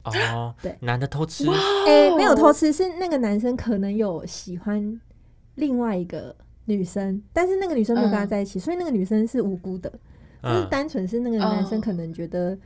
[0.05, 0.77] 哦， 对。
[0.81, 1.45] 男的偷吃，
[1.87, 5.01] 诶、没有哦偷吃，是那个男生可能有喜欢
[5.57, 6.35] 另外一个
[6.67, 8.29] 女生，但是那个女生没有跟他嗯。
[8.29, 9.91] 在一起，所以那个女生是无辜的。
[10.41, 11.83] 就是嗯，单纯是那个男生哦。
[11.83, 12.57] 可能觉得，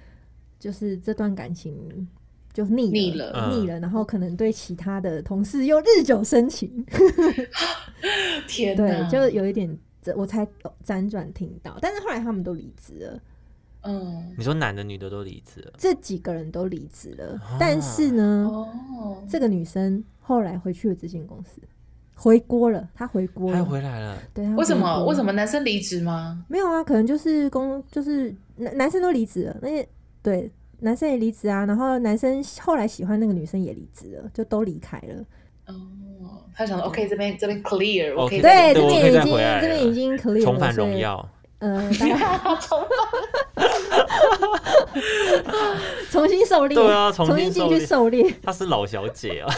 [0.59, 2.07] 就是这段感情
[2.53, 6.85] 就腻腻了，了腻了，然后可能对其他的同事又日久生情，
[8.47, 10.47] 天对，哪，就有一点，这我才
[10.85, 13.21] 辗转听到，但是后来他们都离职了，
[13.83, 17.57] 嗯，你说男的女的都离职了，这几个人都离职了，啊。
[17.59, 21.61] 但是呢，哦，这个女生后来回去了这间公司，
[22.15, 25.05] 回锅了，她回锅了，她，回来了，对，她为什么？
[25.07, 26.45] 为什么男生离职吗？
[26.49, 26.85] 没有啊？
[26.85, 29.89] 可能就是公，就是男男生都离职了，那些
[30.23, 30.51] 对
[30.83, 35.25] 男生也离职啊，然后男生后来喜欢那个女生也离职了，就都离开了。
[35.69, 42.15] 哦，他想说，OK，这边这边 clear，我可以对，这边已经这边已经 clear 了重返荣耀，呃，大概
[46.11, 49.55] 重重新狩猎，对啊重新新进去狩猎，她是老小姐啊，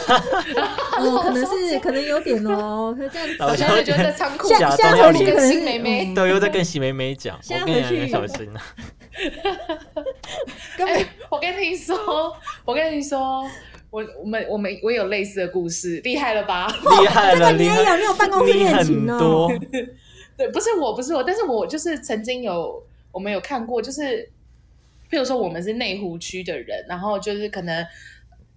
[0.99, 4.47] 哦，可能是可能有点哦，可 这样老我现在就觉得在仓库。
[4.47, 6.13] 下假下回去可能是新妹妹嗯。
[6.13, 8.07] 对，又在跟新梅梅讲，我跟你讲，回去。
[8.07, 8.61] 小心啊。
[11.29, 12.33] 我跟你说，
[12.65, 13.43] 我跟你说，
[13.89, 16.67] 我我们我们我有类似的故事，厉害了吧？
[17.01, 19.47] 厉害了，这个你厉害也有，你有办公室你恋情哦。
[19.49, 19.59] 很多，
[20.37, 24.29] 对，不是我，不是我，但是我就是曾经有我们有看过，就是
[25.15, 27.87] 譬如说我们是内湖区的人，然后就是可能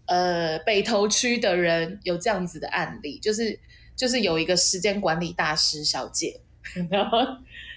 [0.06, 3.56] 呃北投区的人有这样子的案例，就是
[3.94, 6.40] 就是有一个时间管理大师小姐，
[6.90, 7.18] 然后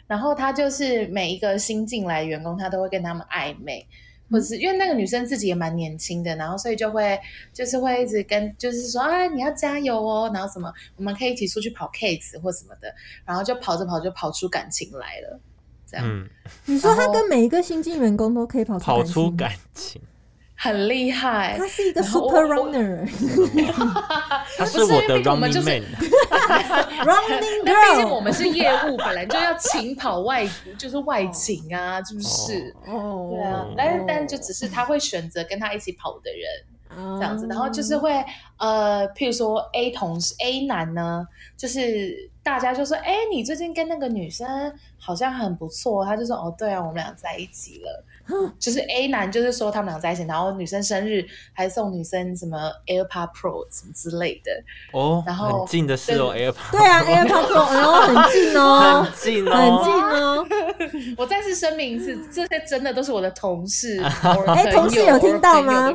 [0.07, 3.85] 然后她就是每一个新进来员工，她都会跟他们暧昧。
[4.31, 7.19] 或是因为那个女生自己也蛮年轻的，然后所以就会
[7.51, 15.37] 就是会一直跟就是说啊你要加油哦，然后什么我们可以一起出去跑 case 或什么的，然后就跑着跑着就跑出感情来了，
[15.91, 16.25] 这样、嗯，
[16.65, 20.01] 你说他跟每一个新进员工都可以跑出跑出感情，
[20.55, 21.55] 很厉害。
[21.57, 21.67] 他。
[21.67, 23.73] 是一个 super 我 runner，running
[24.57, 25.83] 他不是我的因为我们 running 就是 man，
[27.65, 28.21] 那毕竟我。
[28.21, 32.73] 们是业务，本来就要勤跑外，就是外勤啊，是不是？
[32.85, 36.47] 哦，对啊，但是但就只是他会选择跟他一起跑的人，
[36.95, 38.11] 这样子，然后就是会
[38.57, 41.25] 呃，譬如说 A 同事 A 男呢，
[41.55, 44.47] 就是大家就说，哎，你最近跟那个女生
[44.97, 48.03] 好像很不错，他就说，哦，对啊，我们俩在一起了。
[48.59, 52.57] 就是 A 男就是说他们俩在一起，然后女生生日还送女生什么
[52.87, 54.51] AirPod Pro 什么之类的，
[54.91, 60.47] 哦，然后很近的事哦，AirPod，对啊，AirPod Pro，然后很近哦， 很近哦很哦，近哦。
[61.17, 64.01] 我再次声明一次，这些真的都是我的同事，
[64.47, 65.93] 哎同事有听到吗？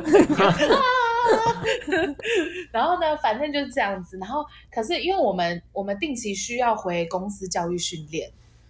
[2.71, 4.17] 然后呢，反正就是这样子。
[4.17, 8.29] 然后，可是因为我们我们定期需要回公司教育训练，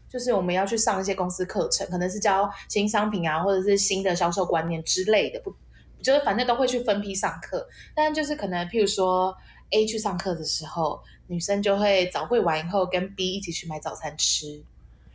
[0.10, 5.54] 就是我们要去上一些公司课程，可能是教新商品啊，或者是新的销售观念之类的，不
[6.02, 7.67] 就是反正都会去分批上课。
[7.96, 9.36] 但就是可能譬如说
[9.72, 14.63] A 去上课的时候，女生就会早会完以后跟 B 一起去买早餐吃。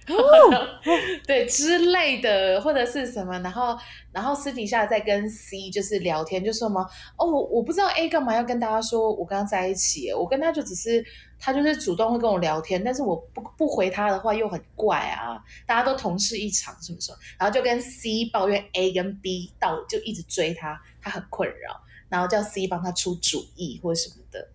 [1.29, 3.79] 对之类的，或者是什么，然后
[4.11, 6.85] 然后私底下再跟 C 就是聊天，就说什么
[7.17, 11.05] 哦，我我不知道 A 干嘛要跟大家说我跟他在一起，我跟他就只是
[11.45, 24.49] 他就是主动会跟我聊天，但是我不不回他的话又很怪啊，大家都同事一场什么什么，然后就跟 C 抱怨 A 跟 B 到就一直追他，他很困扰，然后叫 C 帮他出主意或者什么的，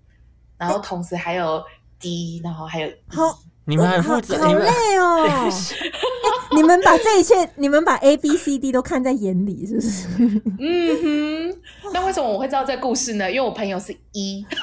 [0.58, 1.62] 然后同时还有
[2.00, 5.50] D，然后还有 E 好你们很负责，好好你们累哦。
[6.57, 10.07] 哎你们把这一切， 你们把 A B C D 都看在眼里，是不是？
[10.59, 11.55] 嗯哼，
[11.93, 13.29] 那为什么我会知道这个故事呢？
[13.29, 14.43] 因为我朋友是一，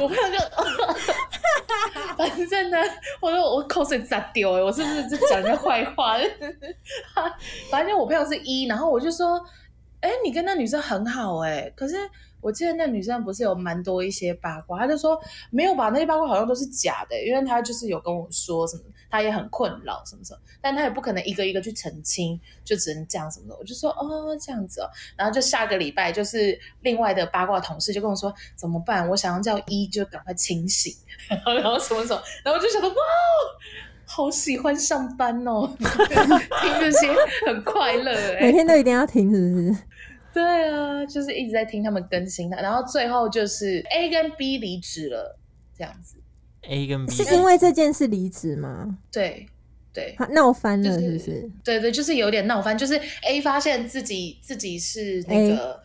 [0.00, 0.38] 我朋友就，
[2.18, 2.78] 反正呢，
[3.20, 6.16] 我说我口水咋丢哎，我是不是就讲人家坏话？
[7.70, 9.40] 反正我朋友是一，然后我就说，
[10.00, 11.94] 哎、你跟那女生很好哎、可是
[12.42, 23.56] 我记得那女生不是有蛮多一些八卦，她就说没有吧，那些八卦好像都是假的、因为她就是有跟我说什么，她也很困扰什么什么，但她也不可能一个一个去澄清，就只能这样什么的。
[23.58, 30.92] 我就说哦这样子哦，然后就下个礼拜就是另外的八卦同事就跟我说怎么办，我想要叫一就赶快清醒，
[31.46, 32.94] 然后什么什么，然后我就想到哇。
[34.04, 37.08] 好喜欢上班哦， 听这些
[37.46, 39.82] 很快乐哎、每天都一定要听，是不是？
[40.32, 45.38] 对啊，就是一直在听他们更新的，然后最后就是 A 跟 B 离职了，
[45.76, 46.16] 这样子。
[46.62, 48.98] A 跟 B 是因为这件事离职吗？
[49.10, 49.46] 对
[49.92, 51.50] 对好闹翻了，就是是不是？
[51.62, 55.82] 对对，就是有点闹翻，就是 A 发现自己自己是那个，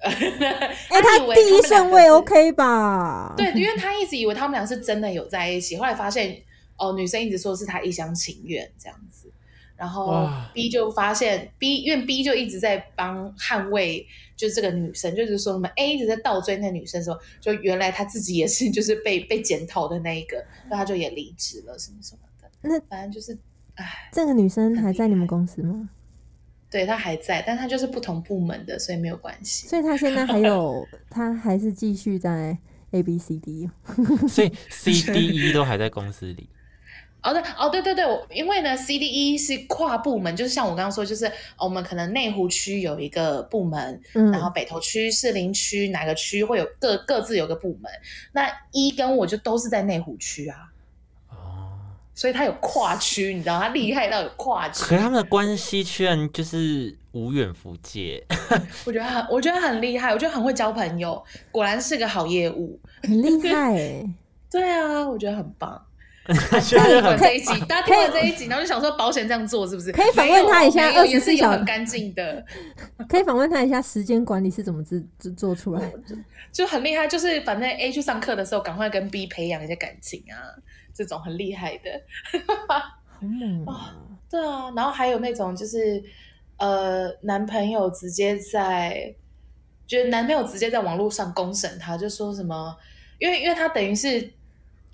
[0.00, 3.34] 哎、哎，他第一顺位 OK 吧？
[3.36, 6.36] 对，因为他一直以为他们俩是真的有在一起，后来发现
[6.76, 9.13] 哦，女生一直说是他一厢情愿这样子，
[9.76, 14.06] 然后 B 就发现 B，因为 B 就一直在帮捍卫，
[14.36, 23.36] 就是这个女生，就是说什么 A 一直在倒追那女生说，就原来他自己也是就是被被检讨的那一个，那他就也离职了什么什么的，那反正就是，
[23.74, 25.90] 哎，这个女生还在你们公司吗？
[26.70, 29.68] 对她还在，但她就是不同部门的，所以没有关系。
[29.68, 32.58] 所以她现在还有， 她还是继续在
[32.90, 33.70] A B C D。
[34.28, 36.48] 所以 C D E 都还在公司里。
[37.24, 47.90] 哦对哦对对对，因为呢，CDE 是跨部门，就是像我刚刚说，就是、哦我们可能内湖区有一个部门，嗯然后北投区、士林区哪个区会有各各自有个部门。
[48.32, 50.68] 那一跟我就都是在内湖区啊，
[51.30, 51.72] 哦，
[52.14, 58.22] 所以他有跨区，你知道他厉害到有跨区可，是他们的关系居然就是无远弗届。
[58.84, 62.78] 我觉得很我觉得很厉害，我觉得很会交朋友，果然是个好业务。
[63.02, 64.04] 很厉害哎、
[64.50, 65.82] 对啊，我觉得很棒。
[66.26, 69.92] 觉得很听完这一集， 大家听了这一集，然后就想说保险这样做是不是？
[69.92, 72.44] 可以访问他一下没有24也是很干净的，
[73.08, 76.16] 可以访问他一下时间管理是怎么制制做出来的？
[76.52, 77.06] 就很厉害。
[77.06, 80.36] 就是反正 A 去上课的时候，赶快跟 B 培养一些感情啊，
[80.94, 81.90] 这种很厉害的。
[82.68, 83.80] 好猛哦！
[84.30, 86.02] 对啊，然后还有那种就是
[86.56, 89.14] 呃，男朋友直接在，
[89.86, 92.74] 就是男朋友直接在网络上公审他，就说什么，
[93.18, 94.32] 因为因为他等于是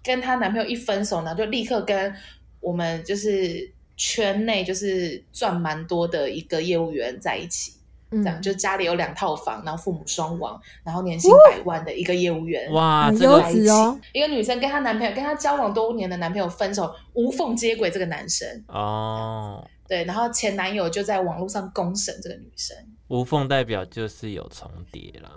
[0.03, 2.15] 跟她男朋友一分手呢，就立刻跟
[2.61, 7.73] 我们就是圈内就是赚蛮多的一个业务员在一起，
[8.11, 12.71] 嗯这样就家里有两套房，然后父母双亡，然后年薪百万的一个业务员。
[12.73, 13.99] 哇，很优这个质哦。
[14.13, 22.77] 一个女生跟她男朋友跟她交往多年的男朋友分手，无缝接轨这个男生，哦，对，然后前男友就在网络上公审这个女生，
[23.09, 25.31] 无缝代表就是有重叠啦。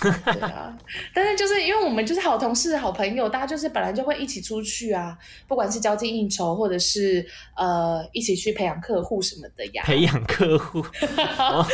[0.00, 0.76] 对啊，
[1.14, 5.16] 但是就是因为我们就是好同事、好朋友，大家就是本来就会一起出去啊，
[5.46, 7.24] 不管是交际应酬，或者是
[7.56, 9.82] 呃一起去培养客户什么的呀。
[9.84, 10.80] 培养客户，
[11.38, 11.66] 哦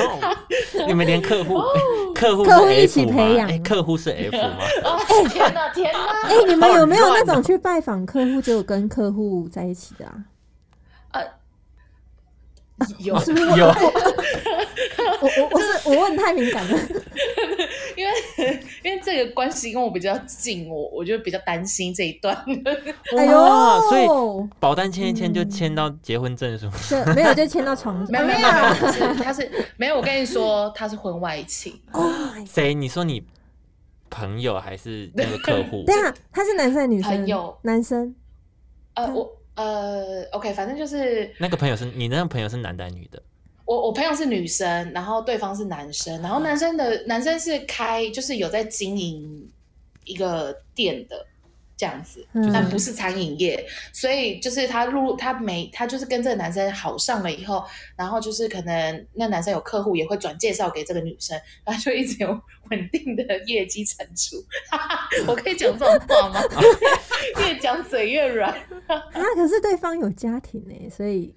[0.86, 1.60] 你们连客户
[2.14, 4.58] 客户是客户一起 F 吗培养哎客户是 F 吗？
[4.84, 6.28] 哦，天哪，天哪！
[6.28, 10.14] 哎、你们有没有那种去拜访客户就跟客户在一起的啊？
[11.12, 11.24] 呃，
[12.98, 13.14] 有，
[13.56, 13.66] 有
[15.20, 16.78] 我我我是我问太敏感了，
[18.84, 22.36] 因为这个关系跟我比较近，我我就比较担心这一段。
[23.16, 24.06] 哎呦所以
[24.58, 29.96] 保单签一签就签到结婚证书， 就没有就签到床没有没有没啊有，他是没有。
[29.96, 31.78] 我跟你说，他是婚外情。
[31.92, 32.10] 哦，
[32.46, 32.74] 谁？
[32.74, 33.22] 你说你
[34.10, 35.84] 朋友还是那个客户？
[35.86, 37.10] 对啊，他是男生还是女生？
[37.10, 38.14] 朋友男生。
[38.94, 43.22] 呃，我呃，OK，反正就是那个朋友是你那个朋友是男的还是女的？
[43.72, 49.50] 我我朋友是女生，然后对方是男生，然后男生的男生是开就是有在经营
[50.04, 51.26] 一个店的
[51.74, 57.64] 这样子，嗯但不是餐饮业，所以就是他入他没他就是跟这个男生好上了以后，
[57.96, 62.28] 然后就是可能那男生有客户也会转介绍给这个女生，然后就一直有
[62.70, 64.36] 稳定的业绩产出。
[65.26, 66.42] 我可以讲这种话吗？
[67.40, 68.52] 越讲嘴越软。
[68.86, 69.00] 啊，
[69.34, 71.34] 可是对方有家庭呢、所以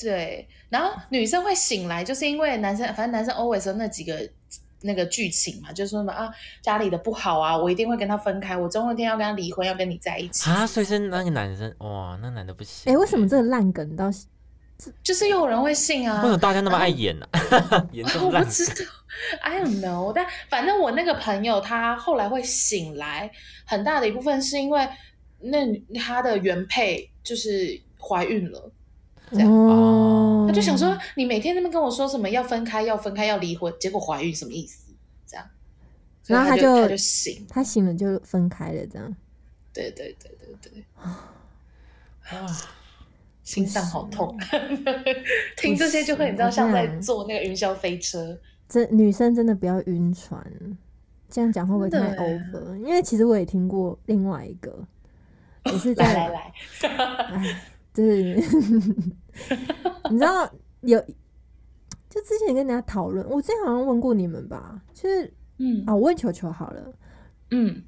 [0.00, 4.28] 对，然后女生会醒来，就是因为男生，反正男生 always 有那几个
[4.82, 6.32] 那个剧情嘛，就是说什么啊，
[6.62, 10.48] 家里的不好啊，我一定会跟他分开，我总有一天要跟他离婚，要跟你在一起。
[10.48, 12.90] 啊，所以是那个男生哇，那男的不行。
[12.90, 14.10] 哎、为什么这个烂梗到
[15.02, 17.26] 就是又有人会信啊为什，么大家那么爱演呢、
[17.92, 18.90] 演这我不知道
[19.42, 20.10] ，I don't know。
[20.14, 23.30] 但反正我那个朋友他后来会醒来，
[23.66, 24.88] 很大的一部分是因为
[25.40, 25.58] 那
[26.00, 28.72] 他的原配就是怀孕了。
[29.32, 29.50] 这样。
[29.50, 34.92] 哦，他就想说，你每天那边跟我说什么要分开、要分开、要离婚，结果怀孕什么意思？
[35.26, 35.46] 这样，
[36.26, 39.16] 然后他就他就醒，他醒了就分开了，这样。
[39.72, 41.30] 对对对对对，啊
[43.44, 44.36] 心脏好痛，
[45.56, 50.44] 听这些就会你知道像在坐那个云霄飞车，这女生真的不要晕船，
[51.28, 52.22] 这样讲会不会太真的。
[52.22, 52.76] over？
[52.76, 54.86] 因为其实我也听过另外一个，
[55.64, 56.52] 也是在来来来，
[57.34, 57.62] 哎，
[57.92, 58.40] 就是
[60.10, 60.50] 你知道
[60.80, 61.00] 有，
[62.08, 65.84] 就之前跟人家讨论，我之前好像问过你们吧，就是嗯。
[65.86, 66.92] 啊，我问球球好了，
[67.50, 67.82] 嗯。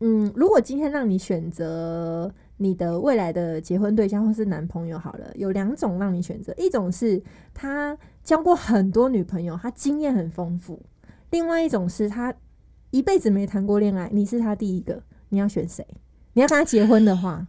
[0.00, 7.20] 嗯，如果今天让你选择你的未来的结婚对象或是男朋友好了，有两种让你选择，一种是
[7.52, 10.80] 他交过很多女朋友，他经验很丰富；，
[11.30, 12.32] 另外一种是他
[12.90, 15.84] 一辈子没谈过恋爱，你是他第一个，你要选谁？
[16.34, 17.48] 你要跟他结婚的话，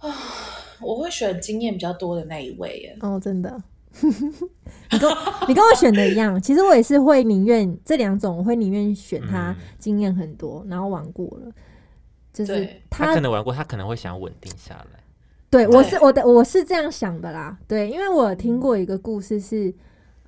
[0.82, 3.62] 我会选经验比较多的那一位耶，哦，真的。
[4.90, 5.16] 你跟我
[5.46, 11.52] 你跟我选的一样，其实我也是会宁愿这两种，我会宁愿选他嗯经验很多，然后玩过了，
[12.32, 15.00] 就是对他可能玩过，他可能会想要稳定下来。
[15.50, 17.58] 对，我是我的我是这样想的啦。
[17.68, 19.74] 对，因为我有听过一个故事是，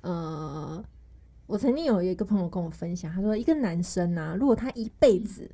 [0.01, 0.83] 呃，
[1.47, 5.49] 我曾经有一个朋友跟我分享，他说一个男生啊，如果他一辈子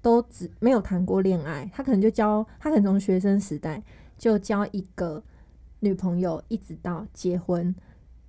[0.00, 3.82] 都只没有谈过恋爱，他可能就交，他可能从学生时代
[4.16, 5.22] 就交一个
[5.80, 7.74] 女朋友，一直到结婚，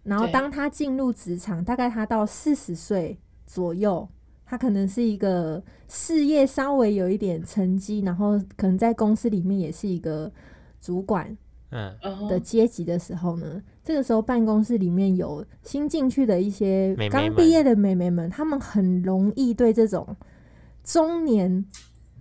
[0.04, 4.08] 然后当他进入职场，大概他到四十岁左右。
[4.50, 10.32] 他可能是一个事业稍微有一点成绩，然后可能在公司里面也是一个
[10.80, 11.38] 主管
[11.72, 20.16] 嗯，嗯的阶级的时候呢，这个时候办公室里面有新进去的一些刚毕业的美眉们，她们很容易对这种
[20.82, 21.66] 中年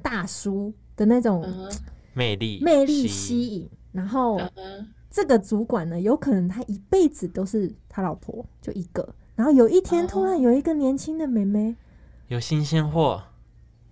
[0.02, 1.70] 大叔的那种嗯
[2.16, 4.88] 魅力魅力吸吸引，然后嗯。
[5.08, 11.74] 这个主管呢，有可能他一辈子都是他老婆就一个，然后有一天突然哦有一个年轻的妹妹，
[12.28, 13.22] 有新鲜货，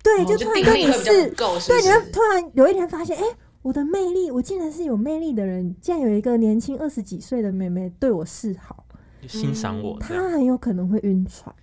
[0.03, 3.25] 对，哦就突然跟你是对，你会突然有一天发现，哎、
[3.63, 8.85] 我的魅力，我竟然是有魅力的人，竟然有一个年轻二十几岁的妹妹对我示好，
[9.27, 11.55] 欣赏我这她，很有可能会晕船。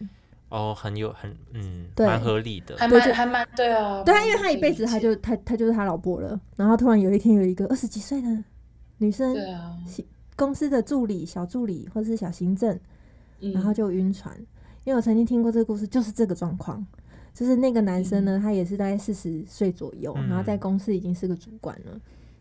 [0.52, 2.76] 哦，很有很嗯，对蛮合理的。
[2.78, 8.44] 还对就蛮还蛮对啊，对啊，因为他一辈子他就他他就是他老婆了，然后突然有一天有一个二十几岁的
[8.98, 9.76] 女生，对啊，
[10.36, 12.78] 公司的助理、小助理或者是小行政，
[13.40, 14.36] 嗯然后就晕船。
[14.84, 16.86] 因为我曾经听过这个故事，就是这个状况，
[17.34, 22.00] 就是那个男生呢，他也是大概四十岁左右，嗯然后在公司已经是个主管了。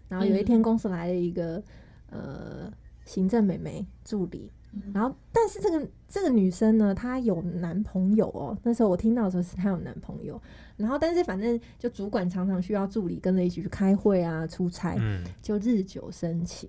[0.09, 1.63] 然后有一天公司来了一个
[2.11, 2.73] 呃
[3.05, 4.51] 行政美眉助理，
[4.95, 8.57] 然后但是这个这个女生呢，她有男朋友哦。
[8.62, 10.41] 那时候我听到的时候是她有男朋友，
[10.77, 16.68] 然后但是反正就主管常常需要助理跟着一起去开会啊、出差，嗯，就日久生情。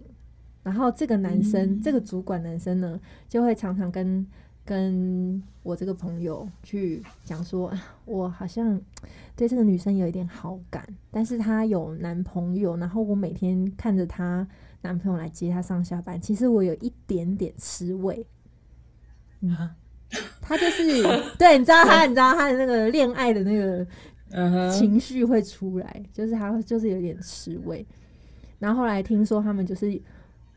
[0.64, 4.26] 然后这个男生，嗯这个主管男生呢，就会常常跟
[4.64, 8.80] 跟我这个朋友去讲说，啊我好像
[9.36, 14.48] 对这个女生有一点好感，但是她有男朋友，然后我每天看着她
[14.82, 18.26] 男朋友来接她上下班，其实我有一点点吃味。
[19.42, 19.76] 嗯啊，
[20.42, 21.04] 他就是
[21.40, 23.86] 对，你知道他，你知道他的那个恋爱的那个
[24.72, 27.86] 情绪会出来，就是他会就是有点吃味。
[28.60, 30.00] 然后后来听说他们就是，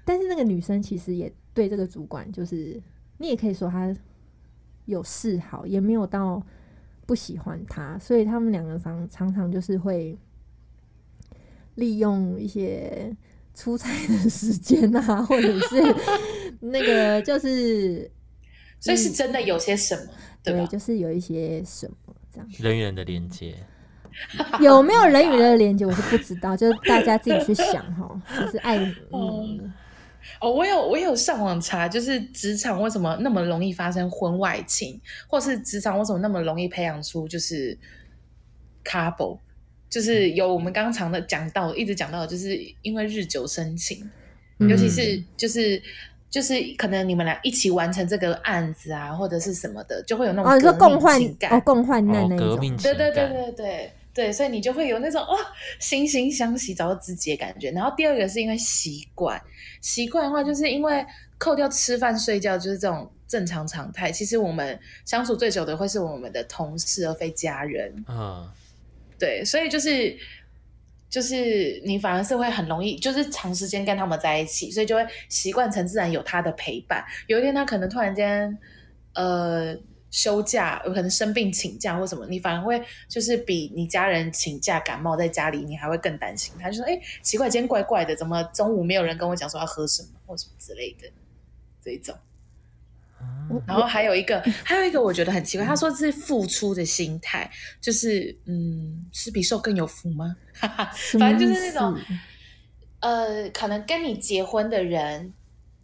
[0.05, 2.79] 但是那个女生其实也对这个主管，就是
[3.19, 3.95] 你也可以说她
[4.85, 6.45] 有示好，也没有到
[7.07, 10.19] 不喜欢他，所以他们两个常常常就是会
[11.77, 13.17] 利用一些
[13.55, 15.83] 出差的时间啊， 或者是
[16.61, 18.11] 那个就是
[18.81, 20.03] 所以是真的有些什么，
[20.43, 20.67] 对？
[20.67, 22.49] 就是有一些什么这样。
[22.59, 23.55] 人与人的连接，
[24.61, 28.21] 有没有人与人的连接，我是不知道，就是大家自己去想哈。
[28.39, 28.77] 就是爱，
[29.13, 29.73] 嗯，
[30.41, 37.79] 哦，我有我有上网查，就是职场为什么那么容易发生婚外情，或是职场为什么那么容易培养出就是
[38.85, 39.39] couple，
[39.95, 44.11] 就是有我们刚刚常的讲到，一直讲到的，就是因为日久生情，
[44.59, 45.81] 嗯尤其是就是。
[46.35, 55.39] 就是可能你们俩一起完成这个案子啊，或者是什么的，就会有那种哦，你说共患哦，共患难哦那，一种，革命情对对对，对对对，所以你就会有那种哦
[55.81, 57.71] 惺惺相惜、找到知己的感觉。
[57.71, 59.41] 然后第二个是因为习惯，
[59.81, 61.07] 习惯的话，就是因为
[61.39, 64.11] 扣掉吃饭、睡觉，就是这种正常常态。
[64.11, 67.95] 其实我们相处最久的会是我们的同事，而非家人。
[68.09, 68.45] 嗯，
[69.25, 70.15] 对，所以就是
[71.09, 77.03] 就是你反而是会很容易，就是长时间跟他们在一起，所以就会习惯成自然有他的陪伴。
[77.27, 78.59] 有一天他可能突然间
[79.15, 79.75] 呃
[80.11, 91.09] 休假，有可能生病请假或什么，你反而会就是比你家人请假感冒在家里，你还会更担心他，就说哎奇怪，今天怪怪的，怎么中午没有人跟我讲说要喝什么或什么之类的
[91.83, 92.15] 这一种。
[93.51, 97.51] 我然后还有一个，还有一个我觉得很奇怪，他说是付出的心态，
[97.81, 100.35] 就是嗯，是比受更有福吗？
[101.19, 101.99] 反正就是那种
[103.01, 105.33] 呃，可能跟你结婚的人，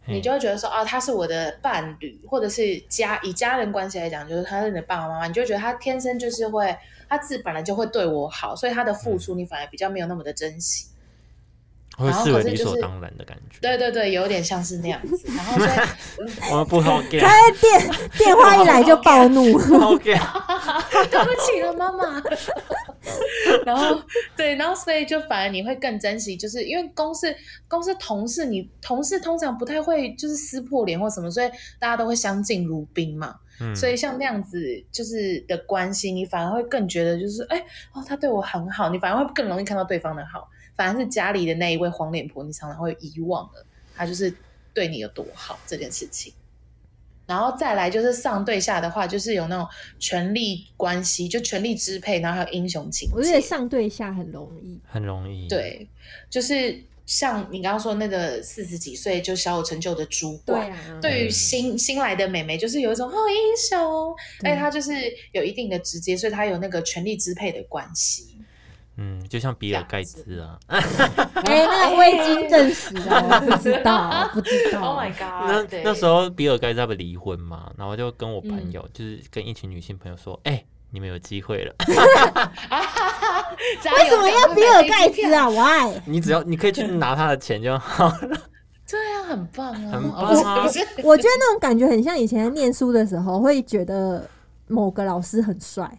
[0.07, 6.75] 你就会觉得说啊，他是我的伴侣，或者是家以家人关系来讲，就是他是你的爸爸妈妈，你就会觉得他天生就是会，
[7.07, 10.87] 他自本来就会对我好，所以他的付出你反而比较没有那么的珍惜。
[12.01, 13.57] 会然后视为理可是就是所当然的感觉。
[13.61, 15.27] 对对对，有点像是那样子。
[15.27, 15.69] 然后所以
[16.51, 20.13] 我们不好给，他电电话一来就暴怒，不好给，
[21.09, 22.21] 对不起了，妈妈。
[23.65, 23.99] 然后
[24.35, 27.33] 对，然后所以就反而你会更珍惜，就是因为公司
[27.67, 31.49] 公司同事，你同事通常不太会就是撕破脸或什么，所以
[31.79, 33.35] 大家都会相敬如宾嘛。
[33.59, 34.59] 嗯，所以像那样子
[34.91, 37.59] 就是的关系，你反而会更觉得就是哎
[37.93, 40.47] 哦，他对我很好，你反而会更容易看到对方的好。
[40.81, 43.63] 反而是家里的那一位黄脸婆，你常常会遗忘了
[43.95, 44.33] 他就是
[44.73, 46.33] 对你有多好这件事情。
[47.27, 49.67] 然后再来就是上对下的话，就是有那种
[49.99, 53.15] 权力关系，就权力支配，然后还有英雄情节。
[53.15, 54.79] 我觉得上对下很容易。
[54.87, 55.87] 很容易。，对，
[56.31, 64.91] 就是像你刚刚说那个四十几岁就小有成就的主管，对啊，对于嗯新新来的美眉，就是有一种哦英雄，对哎，她就是
[65.31, 68.35] 有一定的直接，所以她有那个权力支配的关系。
[69.03, 70.79] 嗯，就像比尔盖茨啊， 哎，
[71.65, 74.91] 那个未经证实哦，不知道， 不知道。
[74.91, 75.71] Oh my 那 god！
[75.71, 81.95] 那那时候比尔盖茨他们离婚嘛，然后就跟我朋嗯友，就是跟一群女性朋友说，哎，你们有机会了， 为
[84.03, 85.33] 为什么要比尔盖茨？
[85.33, 85.99] 啊？Why？
[86.05, 88.37] 你只要你可以去拿他的钱就好了。
[88.89, 94.27] 对啊，很棒啊，很哦棒啊不是不是我觉得那种感觉很像以前念书的时候，会觉得
[94.67, 95.89] 某个老师很帅，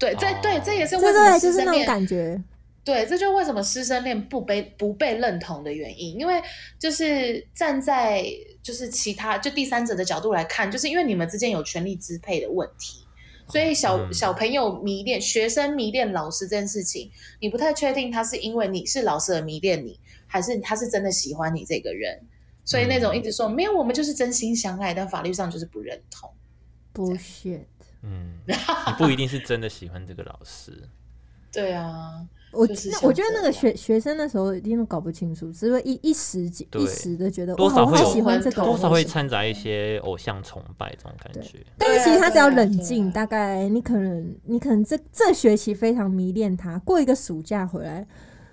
[0.00, 2.42] 对，这对这也是对为什么对，就是那种师生恋感觉。
[2.82, 6.40] 对，这就是为什么师生恋不被不被认同的原因，因为
[6.78, 8.24] 就是站在
[8.62, 13.04] 就是其他就第三者的角度来看，就是因为你们之间有权力支配的问题，
[13.48, 22.18] 所以小、嗯小朋友迷恋学生迷恋老师这件事情，你不太确定他是因为你是老师而迷恋你，还是他是真的喜欢你这个人。
[22.64, 26.30] 所以那种一直说、没有，我们就是真心相爱，但法律上就是不认同。
[26.94, 27.60] bullshit。
[28.02, 30.72] 嗯， 你不一定是真的喜欢这个老师。
[31.52, 41.58] 对啊，我就是那我觉得那个学学生那时候一定都搞不清楚，只会一一时对一时的觉得，我多少会喜欢这个多少会掺杂一些偶像崇拜这种感觉。
[41.76, 48.06] 但是其实他只要冷静，大概你可能你可能这这学期非常迷恋他，过一个暑假回来，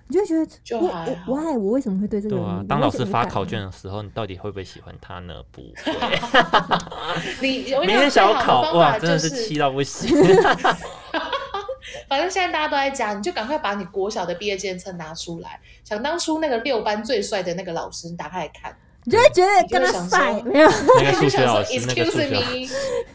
[0.08, 5.34] 你就会觉得我我我爱我为什么会对这个对啊当老师发考卷的时候，你到底会不会喜欢他呢？
[5.52, 5.92] 不会。
[7.40, 10.14] 你我跟你明天讲，最好想要考，的方哇，法就真的是气到不行。
[12.06, 15.58] 反正现在大家都在家，你就赶快把你国小的毕业纪念册拿出来。
[15.84, 20.70] 想当初那个六班最帅的那个老师，你打开来看，你就会觉得跟他你就会想说晒没有？
[20.98, 22.68] 那个数学就想说老师，那个数 Excuse 学老师，me，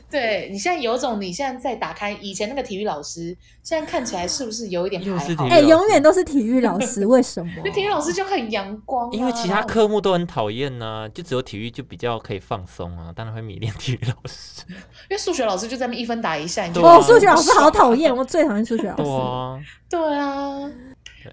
[0.10, 5.04] 对你现在有种，你现在再打开以前那个体育老师，现在看起来是不是有一点？
[5.50, 7.52] 哎、永远都是体育老师，为什么？
[7.64, 14.64] 那体育老师就很阳光、啊，因为其他科目都很讨厌呢，就只有体育就比较可以放松啊，当然会迷恋 体育老师。
[15.10, 19.12] 因为数学老师就在那一分打一下，你就哦，数学老师好爽讨厌，我最讨厌数学老对师。
[19.12, 19.60] 啊，
[19.90, 20.72] 对啊。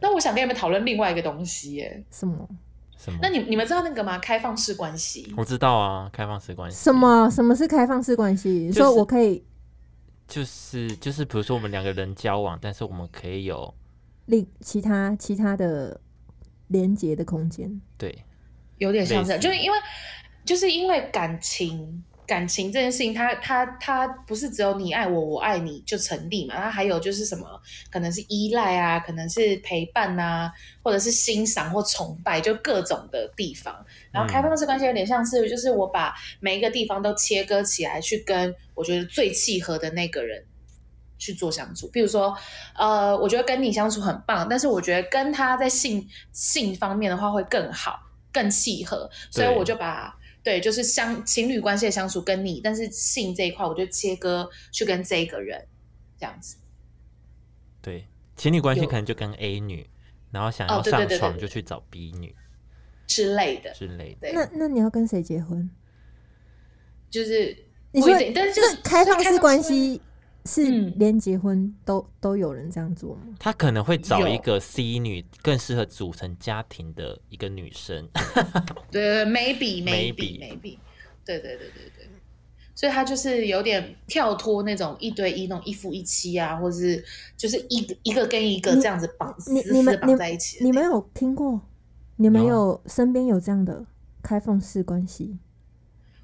[0.03, 2.05] 那我想跟你们讨论另外一个东西耶。
[2.11, 2.49] 什么
[3.03, 3.19] 什么？
[3.23, 4.19] 那你你们知道那个吗？
[4.19, 5.33] 开放式关系。
[5.37, 6.77] 我知道啊，开放式关系。
[6.77, 6.93] 什？
[6.93, 8.51] 么什么是开放式关系？
[8.51, 9.43] 你就是说我可以
[10.29, 13.75] 就是就是，比如说我们两个人交往，但是我们可以有
[14.27, 15.99] 另其他其他的
[16.69, 17.81] 连接的空间。
[17.97, 18.23] 对
[18.77, 19.79] 有点像这样，就是因为
[20.45, 27.45] 就是因为感情，感情这件事情它，它它不是只有你爱我，我爱你就成立嘛，它还有就是什么，
[27.91, 33.85] 可能是依赖啊，可能是陪伴啊，或者是欣赏或崇拜，就各种的地方。
[34.13, 40.45] 然后开放式关系有点像是，就是我把每一个地方都切割起来，去跟我觉得最契合的那个人。
[41.23, 42.35] 去做相处，比如说，
[42.75, 48.01] 呃，我觉得跟你相处很棒，但是我觉得跟他在性性方面的话会更好，
[48.33, 50.17] 更契合，所以我就把
[50.51, 55.65] 对，就是相情侣关系的相处跟你，但是性这一块我就切割去跟这个人
[56.19, 56.57] 这样子。
[57.81, 59.89] 对，情侣关系可能就跟 A 女，
[60.33, 62.35] 然后想要上床就去找 B 女
[63.07, 64.33] 之类的，之类的。
[64.33, 65.71] 那那你要跟谁结婚？
[67.09, 67.57] 就是
[67.93, 70.03] 你说但是就是这开放式关系
[70.51, 73.23] 是嗯连结婚都都有人这样做吗？
[73.39, 78.09] 他可能会找一有个 C 女更适合组成家庭的一个女生。
[78.91, 80.79] 对，maybe Maybe maybe
[81.25, 82.11] 对对对对对。
[82.75, 87.05] 所以他就是有点跳脱那种一对一那种一夫一妻啊，或者是
[87.37, 90.65] 就是一个一个跟一个这样子绑死你你们绑在一起。
[90.65, 91.61] 你们有听过？
[92.17, 93.85] 你们有身边有这样的
[94.23, 95.39] 开放式关系？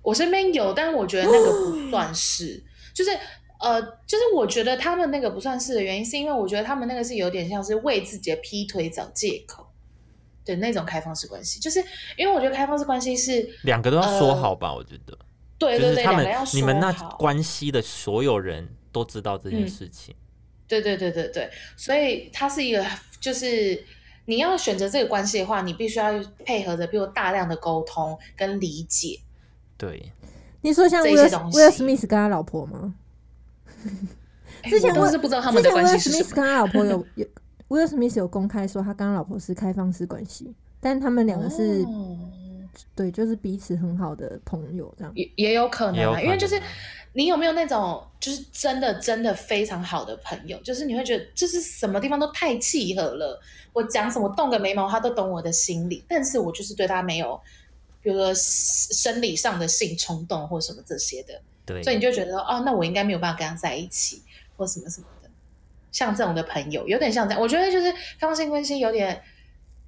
[0.02, 2.62] 我身边有，但是我觉得那个不算是，
[2.94, 3.10] 就是
[3.58, 9.66] 呃，就是我觉得他们那个不算是的原因，是因为我觉得他们那个是有点像是为自己的劈腿找借口
[10.44, 11.82] 的那种开放式关系，就是
[12.16, 15.18] 因为我觉得开放式关系是两个都要说呃好吧，我觉得，
[15.58, 20.14] 对对对，就是他们要说你们那关系的所有人都知道这件嗯事情。
[20.68, 22.84] 对对对对对，所以它是一个，
[23.20, 23.84] 就是
[24.26, 26.12] 你要选择这个关系的话，你必须要
[26.44, 29.20] 配合着，比如大量的沟通跟理解。
[29.78, 30.12] 对，
[30.62, 32.94] 你说像这些东西 Will Smith 跟他老婆吗？
[34.62, 36.34] 哎之前我是不知道他们的之前关系是什 Smith 么。
[36.34, 37.26] 跟他老婆有 有
[37.68, 42.18] Will Smith 有公开说他跟他老婆是开放式关系，但他们两个是、哦
[42.94, 45.12] 对，就是彼此很好的朋友这样。
[45.14, 46.60] 也也有可能啊，因为就是
[47.14, 53.40] 你有没有那种就是真的真的非常好的朋友，就是你会觉得就是什么地方都太契合了，
[53.72, 57.40] 我讲什么动个眉毛他都懂我的心理，但是我就是对他没有，
[58.02, 64.22] 比如说生理上的性冲动或什么这些的，对，所以你就觉得哦，那我应该没有办法跟他在一起
[64.56, 65.28] 或什么什么的，
[65.92, 69.20] 像这种的朋友有点像这样，我觉得就是开放性关系有点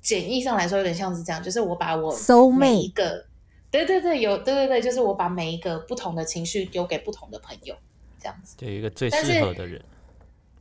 [0.00, 3.24] 简易上来说有点像是这样，就是我把我 Soul 每一个，
[3.70, 7.76] 对对对，有对对对，就是我把每一个不同的情绪丢给不同的朋友，
[8.20, 8.56] 这样子。
[8.58, 9.80] 就有一个最适合的人。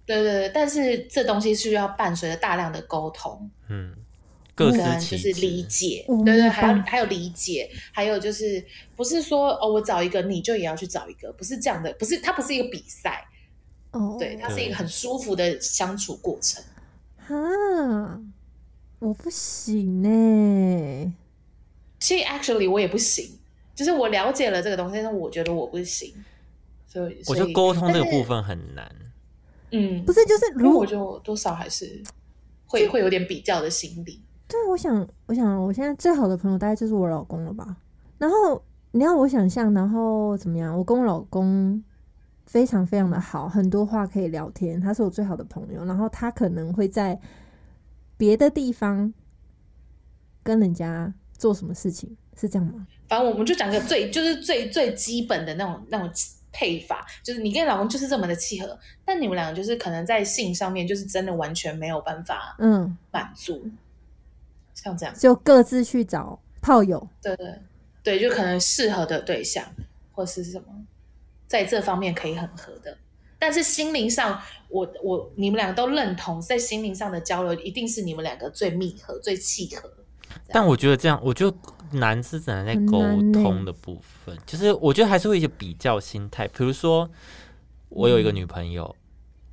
[0.05, 3.93] 对对对，但是这东西是要伴随着大量的沟通，嗯，
[4.57, 5.31] 各司跟其职。
[5.31, 13.23] 就是理解，对对，还有还有理解，还有就是不是说哦，我找一个你就也要去找一个，不是这样的，不是它不是一个比赛，
[13.91, 16.63] 哦，对，它是一个很舒服的相处过程。
[17.19, 17.35] 哈，
[18.97, 21.13] 我不行呢、
[21.99, 23.37] 其实 actually 我也不行，
[23.75, 26.13] 就是我了解了这个东西，但是我觉得我不行，
[26.87, 28.89] 所以我觉得沟通这个部，分很难。
[29.71, 32.01] 嗯，不是，就是如因为我就多少还是
[32.65, 34.21] 会会有点比较的心理。
[34.47, 37.75] 对，我想，我想，我现在最好的朋友大概就是我老公了吧。
[38.17, 40.77] 然后你要我想象，然后怎么样？
[40.77, 41.83] 我跟我老公
[42.45, 45.83] 非常非常的好，很多话可以聊天，他是我最好的朋友。
[45.85, 47.19] 然后他可能会在
[48.15, 49.13] 别的地方
[50.43, 52.87] 跟人家做什么事情，是这样吗？
[53.09, 56.09] 反正我们就讲个最就是最最基本的那种那种
[56.51, 63.69] 配法，就是你跟你老公就是这么的契合，但你们两个就是可能在性上面就是真的完全没有办法嗯，满足，
[64.83, 67.07] 像这样，就各自去找炮友。
[67.21, 67.53] 对对
[68.03, 69.65] 对，就可能适合的对象
[70.13, 70.65] 或是什么，
[71.47, 72.95] 在这方面可以很合的。
[73.39, 79.91] 但是心灵上，我我你们两个都认同，在心灵上的交流一定是你们两个最密合、最契合。
[80.49, 81.57] 但我觉得这样，我觉得
[81.91, 82.99] 难是难在沟
[83.31, 86.47] 通的部分，就是我觉得还是会有一些比较心态。
[86.47, 87.09] 比如说，
[87.89, 88.95] 我有一个女朋友，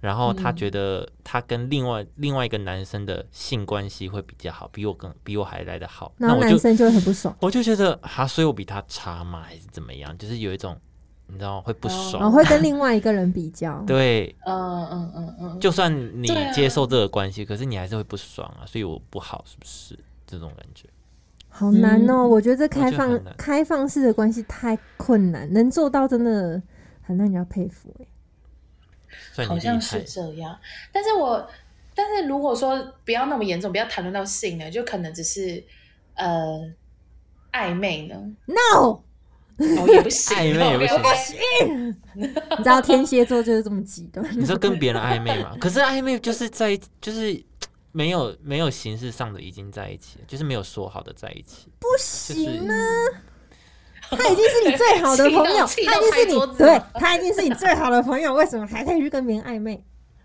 [0.05, 0.57] 然后她嗯。
[0.57, 9.43] 觉得他跟另外另外一个男生的性关系会比较好，比我更比我还来的好，然那我就后男生就会很不爽， 我就觉得啊，所以我比他差吗？
[9.43, 10.17] 还是怎么样？
[10.19, 10.77] 就是有一种
[11.27, 13.83] 你知道会不哦爽，然后会跟另外一个人比较。
[13.87, 15.91] 对，嗯嗯嗯嗯，就算
[16.23, 19.99] 你接受这个关系，可是你还是会不爽啊，所以我不好，是不是？
[20.27, 20.89] 这种感觉，
[21.49, 22.31] 好难哦、嗯。
[22.31, 26.61] 我觉得这开放开放式的关系太困难，能做到真的
[27.03, 28.07] 很让人家佩服哎、
[29.47, 30.03] 好像是害。
[30.05, 30.59] 这样。
[30.93, 31.49] 但是我，
[31.95, 35.63] 但是如果说不要那么严重，不要谈论到性呢，就可能只是
[36.15, 36.61] 呃
[37.53, 38.15] 暧昧呢
[38.47, 39.03] ，No，
[39.59, 44.27] 哦也不行，暧昧也不行 你知道天蝎座就是这么极端。
[44.39, 45.57] 你说跟别人暧昧嘛？
[45.61, 47.41] 可是暧昧就是在就是
[47.93, 52.75] 没有没有形式上的已经在一起，就是没有说好的在一起，不就是行啊，
[54.11, 59.83] 他已经是你最好的朋友，他已经是你对他已经是你最好的朋友，为什么还可以去跟别人暧昧？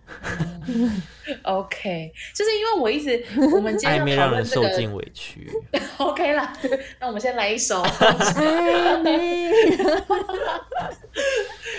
[1.44, 3.24] OK，就是因为我一直
[3.54, 5.52] 我们今天 暧昧要讨让人受尽委屈。
[5.98, 6.52] OK 啦，
[7.00, 7.84] 那我们先来一首。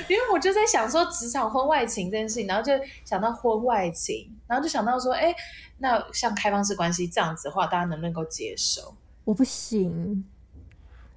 [0.08, 2.72] 因为我就在想说职场婚外情这件事情，然后就
[3.04, 5.34] 想到婚外情，然后就想到说，哎，
[5.78, 8.94] 那像开放式关系这样子的话，大家能不能够接受？
[9.24, 10.24] 我不行，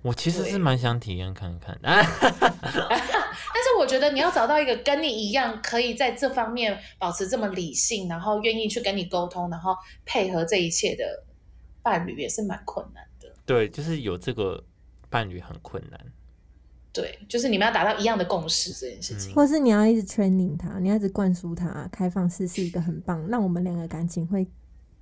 [0.04, 9.76] 我其实是蛮想体验看看的， 但是我觉得你要找到一个跟你一样可以在这方面保持这么理性，然后愿意去跟你沟通，然后
[10.06, 11.24] 配合这一切的
[11.82, 13.30] 伴侣，也是蛮困难的。
[13.46, 14.64] 对，就是有这个
[15.10, 16.00] 伴侣很困难。
[16.92, 19.34] 对，就是你们要达到一样的共识这件事情。
[19.34, 24.48] 或是你要一直 training 他，你要一直灌输他，开放式是一个很棒，让我们两个感情会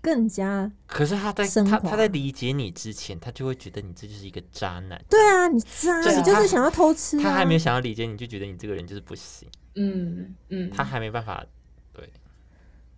[0.02, 5.00] 更加可是他在他他在理解你之前，他就会觉得你这就是一个渣男。
[5.10, 11.46] 对啊，你渣，就是你就是想要偷吃啊，他还没有想要理解你，就觉得你这个人就是不行，嗯嗯，他还没办法。
[11.94, 12.10] 对，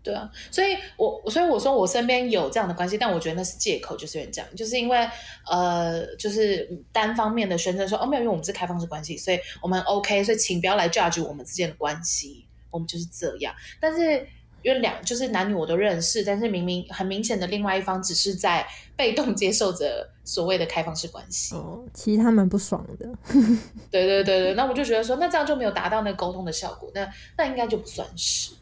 [0.01, 5.09] 对啊，所以我所以我说我身边有这样的关系，但我觉得那是借口，就是有点这样，就是因为
[5.49, 13.53] 呃，就是单方面的宣称说哦没有，因为我们是开放式关系，所以我们 OK，所以请不要来 judge 我们之间的关系，我们就是这样。
[13.79, 14.27] 但是
[14.63, 23.05] 因为两就是男女我都认识，但是明明很明显的另外一方只是在被动接受着所谓的开放式关系，哦，其实他蛮不爽的。
[23.91, 27.07] 对对对对，那我就觉得说，那这样就没有达到那个沟通的效果，那
[27.37, 28.53] 那应该就不算是。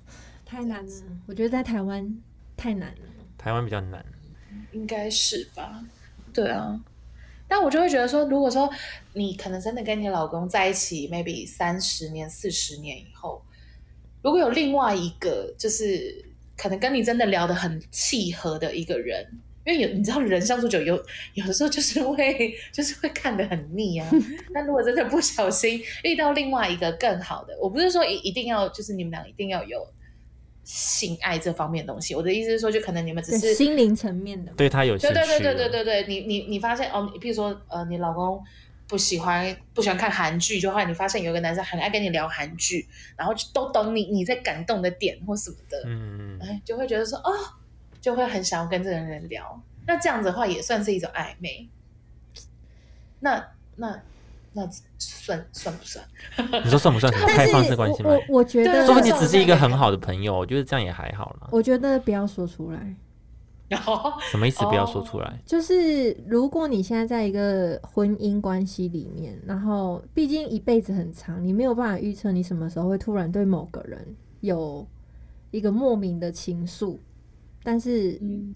[0.45, 0.91] 太难了，
[1.27, 2.17] 我觉得在台湾
[2.57, 3.01] 太难了。
[3.37, 4.03] 台湾比较难。
[4.73, 5.83] 应该是吧？
[6.33, 6.79] 对啊，
[7.47, 8.69] 但我就会觉得说，如果说
[9.13, 13.41] 你可能真的跟你老公在一起，maybe 三十年、四十年以后，
[14.21, 16.23] 如果有另外一个，就是
[16.57, 19.25] 可能跟你真的聊得很契合的一个人，
[19.65, 20.95] 因为有你知道人相处久，有
[21.33, 24.09] 有的时候就是会 就是会看得很腻啊。
[24.53, 29.87] 那如果真的不小心遇到另外一个更好的，我不是说一一定要就是你们俩一定要有
[30.63, 38.39] 性爱这方面的东西，我的意思是说，就可能你们只是心灵层面的，对他有兴趣对对对对了对对对，你你你发现哦，你比如说呃，你老公
[38.91, 42.85] 不喜欢不喜欢看韩剧，就后来你发现有一个男生很爱跟你聊韩剧，
[43.15, 47.31] 然后就都懂你你在感动的点或什么的，嗯，嗯哎，就会觉得说哦，
[48.01, 49.63] 就会很想要跟这个人聊。
[49.87, 51.69] 那这样子的话也算是一种暧昧。
[53.21, 53.41] 那
[53.77, 53.97] 那
[54.51, 56.05] 那算算不算？
[56.61, 58.15] 你说算不算什么开放式关系吗我？
[58.15, 61.47] 我我觉得，说不定算只是一个很好的朋友，我觉得这样也还好啦。
[61.49, 62.93] 我觉得不要说出来。
[63.71, 64.65] 然 后什么意思？
[64.65, 65.41] 不要说哦出来。
[65.45, 74.05] 就是如果你现在在一个婚姻关系里面，然后毕竟一辈子很长，你没有办法预测你什么时候会突然对某个人
[74.41, 74.85] 有
[75.51, 76.97] 一个莫名的情愫，
[77.63, 78.53] 但是嗯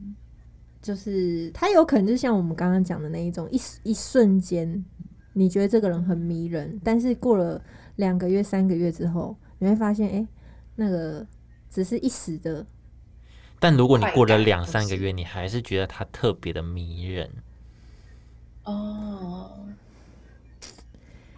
[0.82, 4.84] 就是他有可能就像我们刚刚讲的那一种，一一瞬间
[5.32, 7.62] 你觉得这个人很迷人，但是过了
[7.96, 10.28] 两个月、三个月之后，你会发现，哎、
[10.76, 11.26] 那个
[11.70, 12.66] 只是一时的，
[13.60, 17.30] 但如果你过了两三个月，你还是觉得他特别的迷人，
[18.64, 19.52] 哦，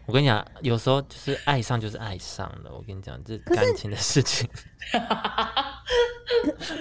[0.05, 2.71] 我跟你讲，有时候就是爱上就是爱上了。
[2.73, 4.49] 我跟你讲，这感情的事情，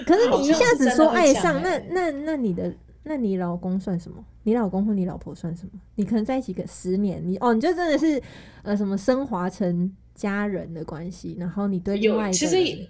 [0.05, 2.73] 可是你一下子说爱上，那那那你的，
[3.03, 4.23] 那你老公算什么？
[4.43, 5.79] 你老公或你老婆算什么？
[5.95, 8.21] 你可能在一起个十年，你哦，你就真的是
[8.63, 12.87] 呃什么升华成家人的关系，然后你对另外，一个人，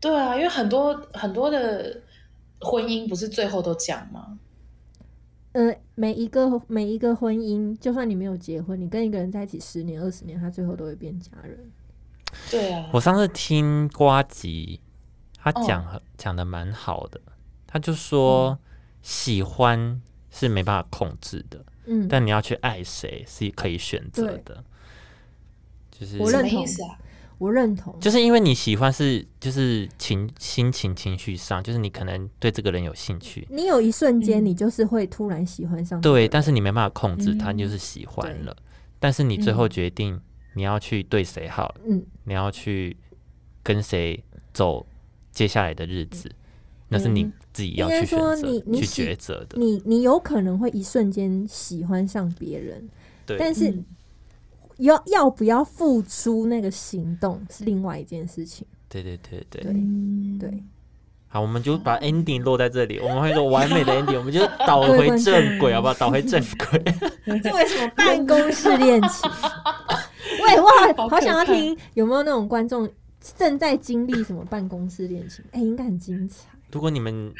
[0.00, 2.00] 对啊，因为很多很多的
[2.60, 4.38] 婚姻不是最后都讲吗？
[5.52, 11.58] 呃，每一个每一个婚姻，就算你没有结婚，你跟一个人在一起十年、二十年，他最后都会变家人。
[12.50, 14.80] 对啊，我上次听瓜吉，
[15.36, 17.20] 他哦讲很讲的蛮好的，
[17.66, 18.58] 他就说嗯
[19.02, 24.62] 喜欢是没办法控制的，嗯，但你要去爱谁是可以选择的，
[25.90, 26.98] 就是什我认同么意思啊？
[27.38, 37.56] 我认同，就是因为你喜欢是就是情心情情绪上，就是你可能对这个人有兴趣，你有一瞬间，嗯你就是会突然喜欢上这个对，但是你没办法控制他，嗯。
[37.58, 38.56] 你就是喜欢了，
[38.98, 40.20] 但是你最后嗯决定
[40.54, 42.96] 你要去对谁好，嗯，你要去
[43.62, 44.22] 跟谁
[44.52, 44.84] 走
[45.30, 46.28] 接下来的日子，
[46.88, 49.56] 那是你嗯自己要去选择、去你你抉择的。
[49.56, 52.88] 你你有可能会一瞬间喜欢上别人，
[53.24, 53.84] 对，但是嗯
[54.78, 58.66] 要要不要付出那个行动是另外一件事情。
[58.88, 59.62] 对对对对。
[59.62, 60.50] 对嗯对，
[61.28, 65.94] 好，我们就把 ending 落在这里，我们会有个完美的 ending，我们就倒回正轨， 好不好？
[65.94, 66.82] 倒回正轨。
[67.42, 69.30] 这为什么办公室恋情？
[70.42, 72.88] 喂，我好好想要怕听有没有那种观众
[73.36, 75.44] 正在经历什么办公室恋情？
[75.52, 76.48] 哎、应该很精彩。
[76.70, 77.32] 如果你们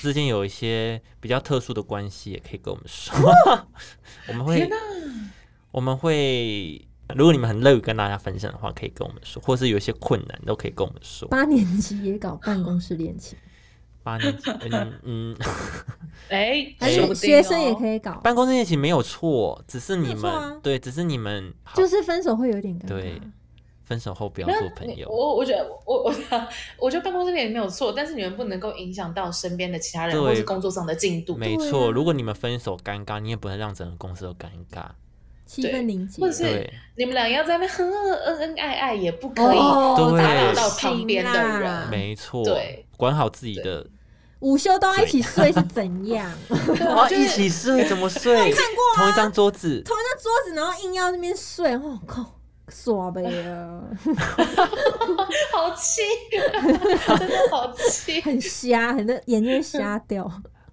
[0.00, 3.14] 之间有一些比较特殊的关系，也可以跟我们说，
[4.28, 4.68] 我们会
[5.72, 11.28] 我们会，如果你们很乐于跟大家分享的话，可以跟我们说，或是有一些困难都可以跟我们说。
[11.28, 13.38] 八年级也搞办公室恋情，
[14.02, 15.36] 八年级，嗯嗯，
[16.28, 16.74] 哎，
[17.14, 17.74] 学生也。
[17.74, 22.88] 可以搞，办公室恋情没有错，只是你们、对，只是你们好就是分手会有点尴尬。
[22.88, 23.20] 对
[23.84, 25.08] 分手后不要做朋友。
[25.08, 26.14] 我我觉得我我
[26.78, 34.86] 我觉得办公室恋情没有错，但是你们不能够影响到身边的其他人或是工作上的进度，没错，啊如果你们分手尴尬，你也不能让整个公司都尴尬。
[35.50, 39.58] 气氛凝结或，者是对，你们俩要在那边恩恩恩爱爱，也不可以
[40.16, 41.90] 打扰到旁边的啦人。
[41.90, 43.84] 没错，对，管好自己的。
[44.38, 46.30] 午休都要一起睡是怎样？
[46.96, 48.34] 哇，一起睡怎么睡？
[48.54, 52.24] 看过同一张桌子，同一张桌子，然后硬要那边睡，我靠，
[52.68, 53.82] 耍呗啊，
[55.52, 58.20] 好气，真的好气。
[58.22, 60.30] 很瞎，很的眼睛会瞎掉。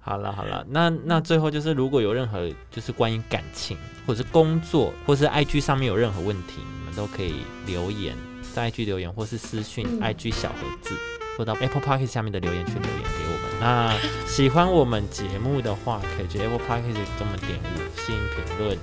[0.07, 8.15] 好了好了，那那最后就是，如果有任何就是关于感情或者是工作，或是 IG 上面有任何问题，你们都可以留言，
[8.53, 10.95] 在 IG 留言，或是私讯嗯 IG 小盒子，
[11.37, 13.59] 或到 Apple Park 下面的留言区留言给我们。
[13.59, 13.93] 那
[14.25, 18.77] 喜欢我们节目的话，可以去 Apple Park 给我们点五星评论，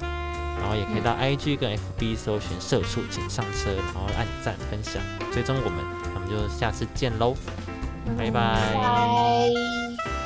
[0.60, 5.02] 然后也可以到 IG 跟 FB 搜寻“社畜请上车”，然后按赞分享，
[5.32, 5.82] 追踪我们。
[6.12, 7.34] 那我们就下次见喽，
[8.18, 8.74] 拜拜。
[8.74, 10.23] 拜。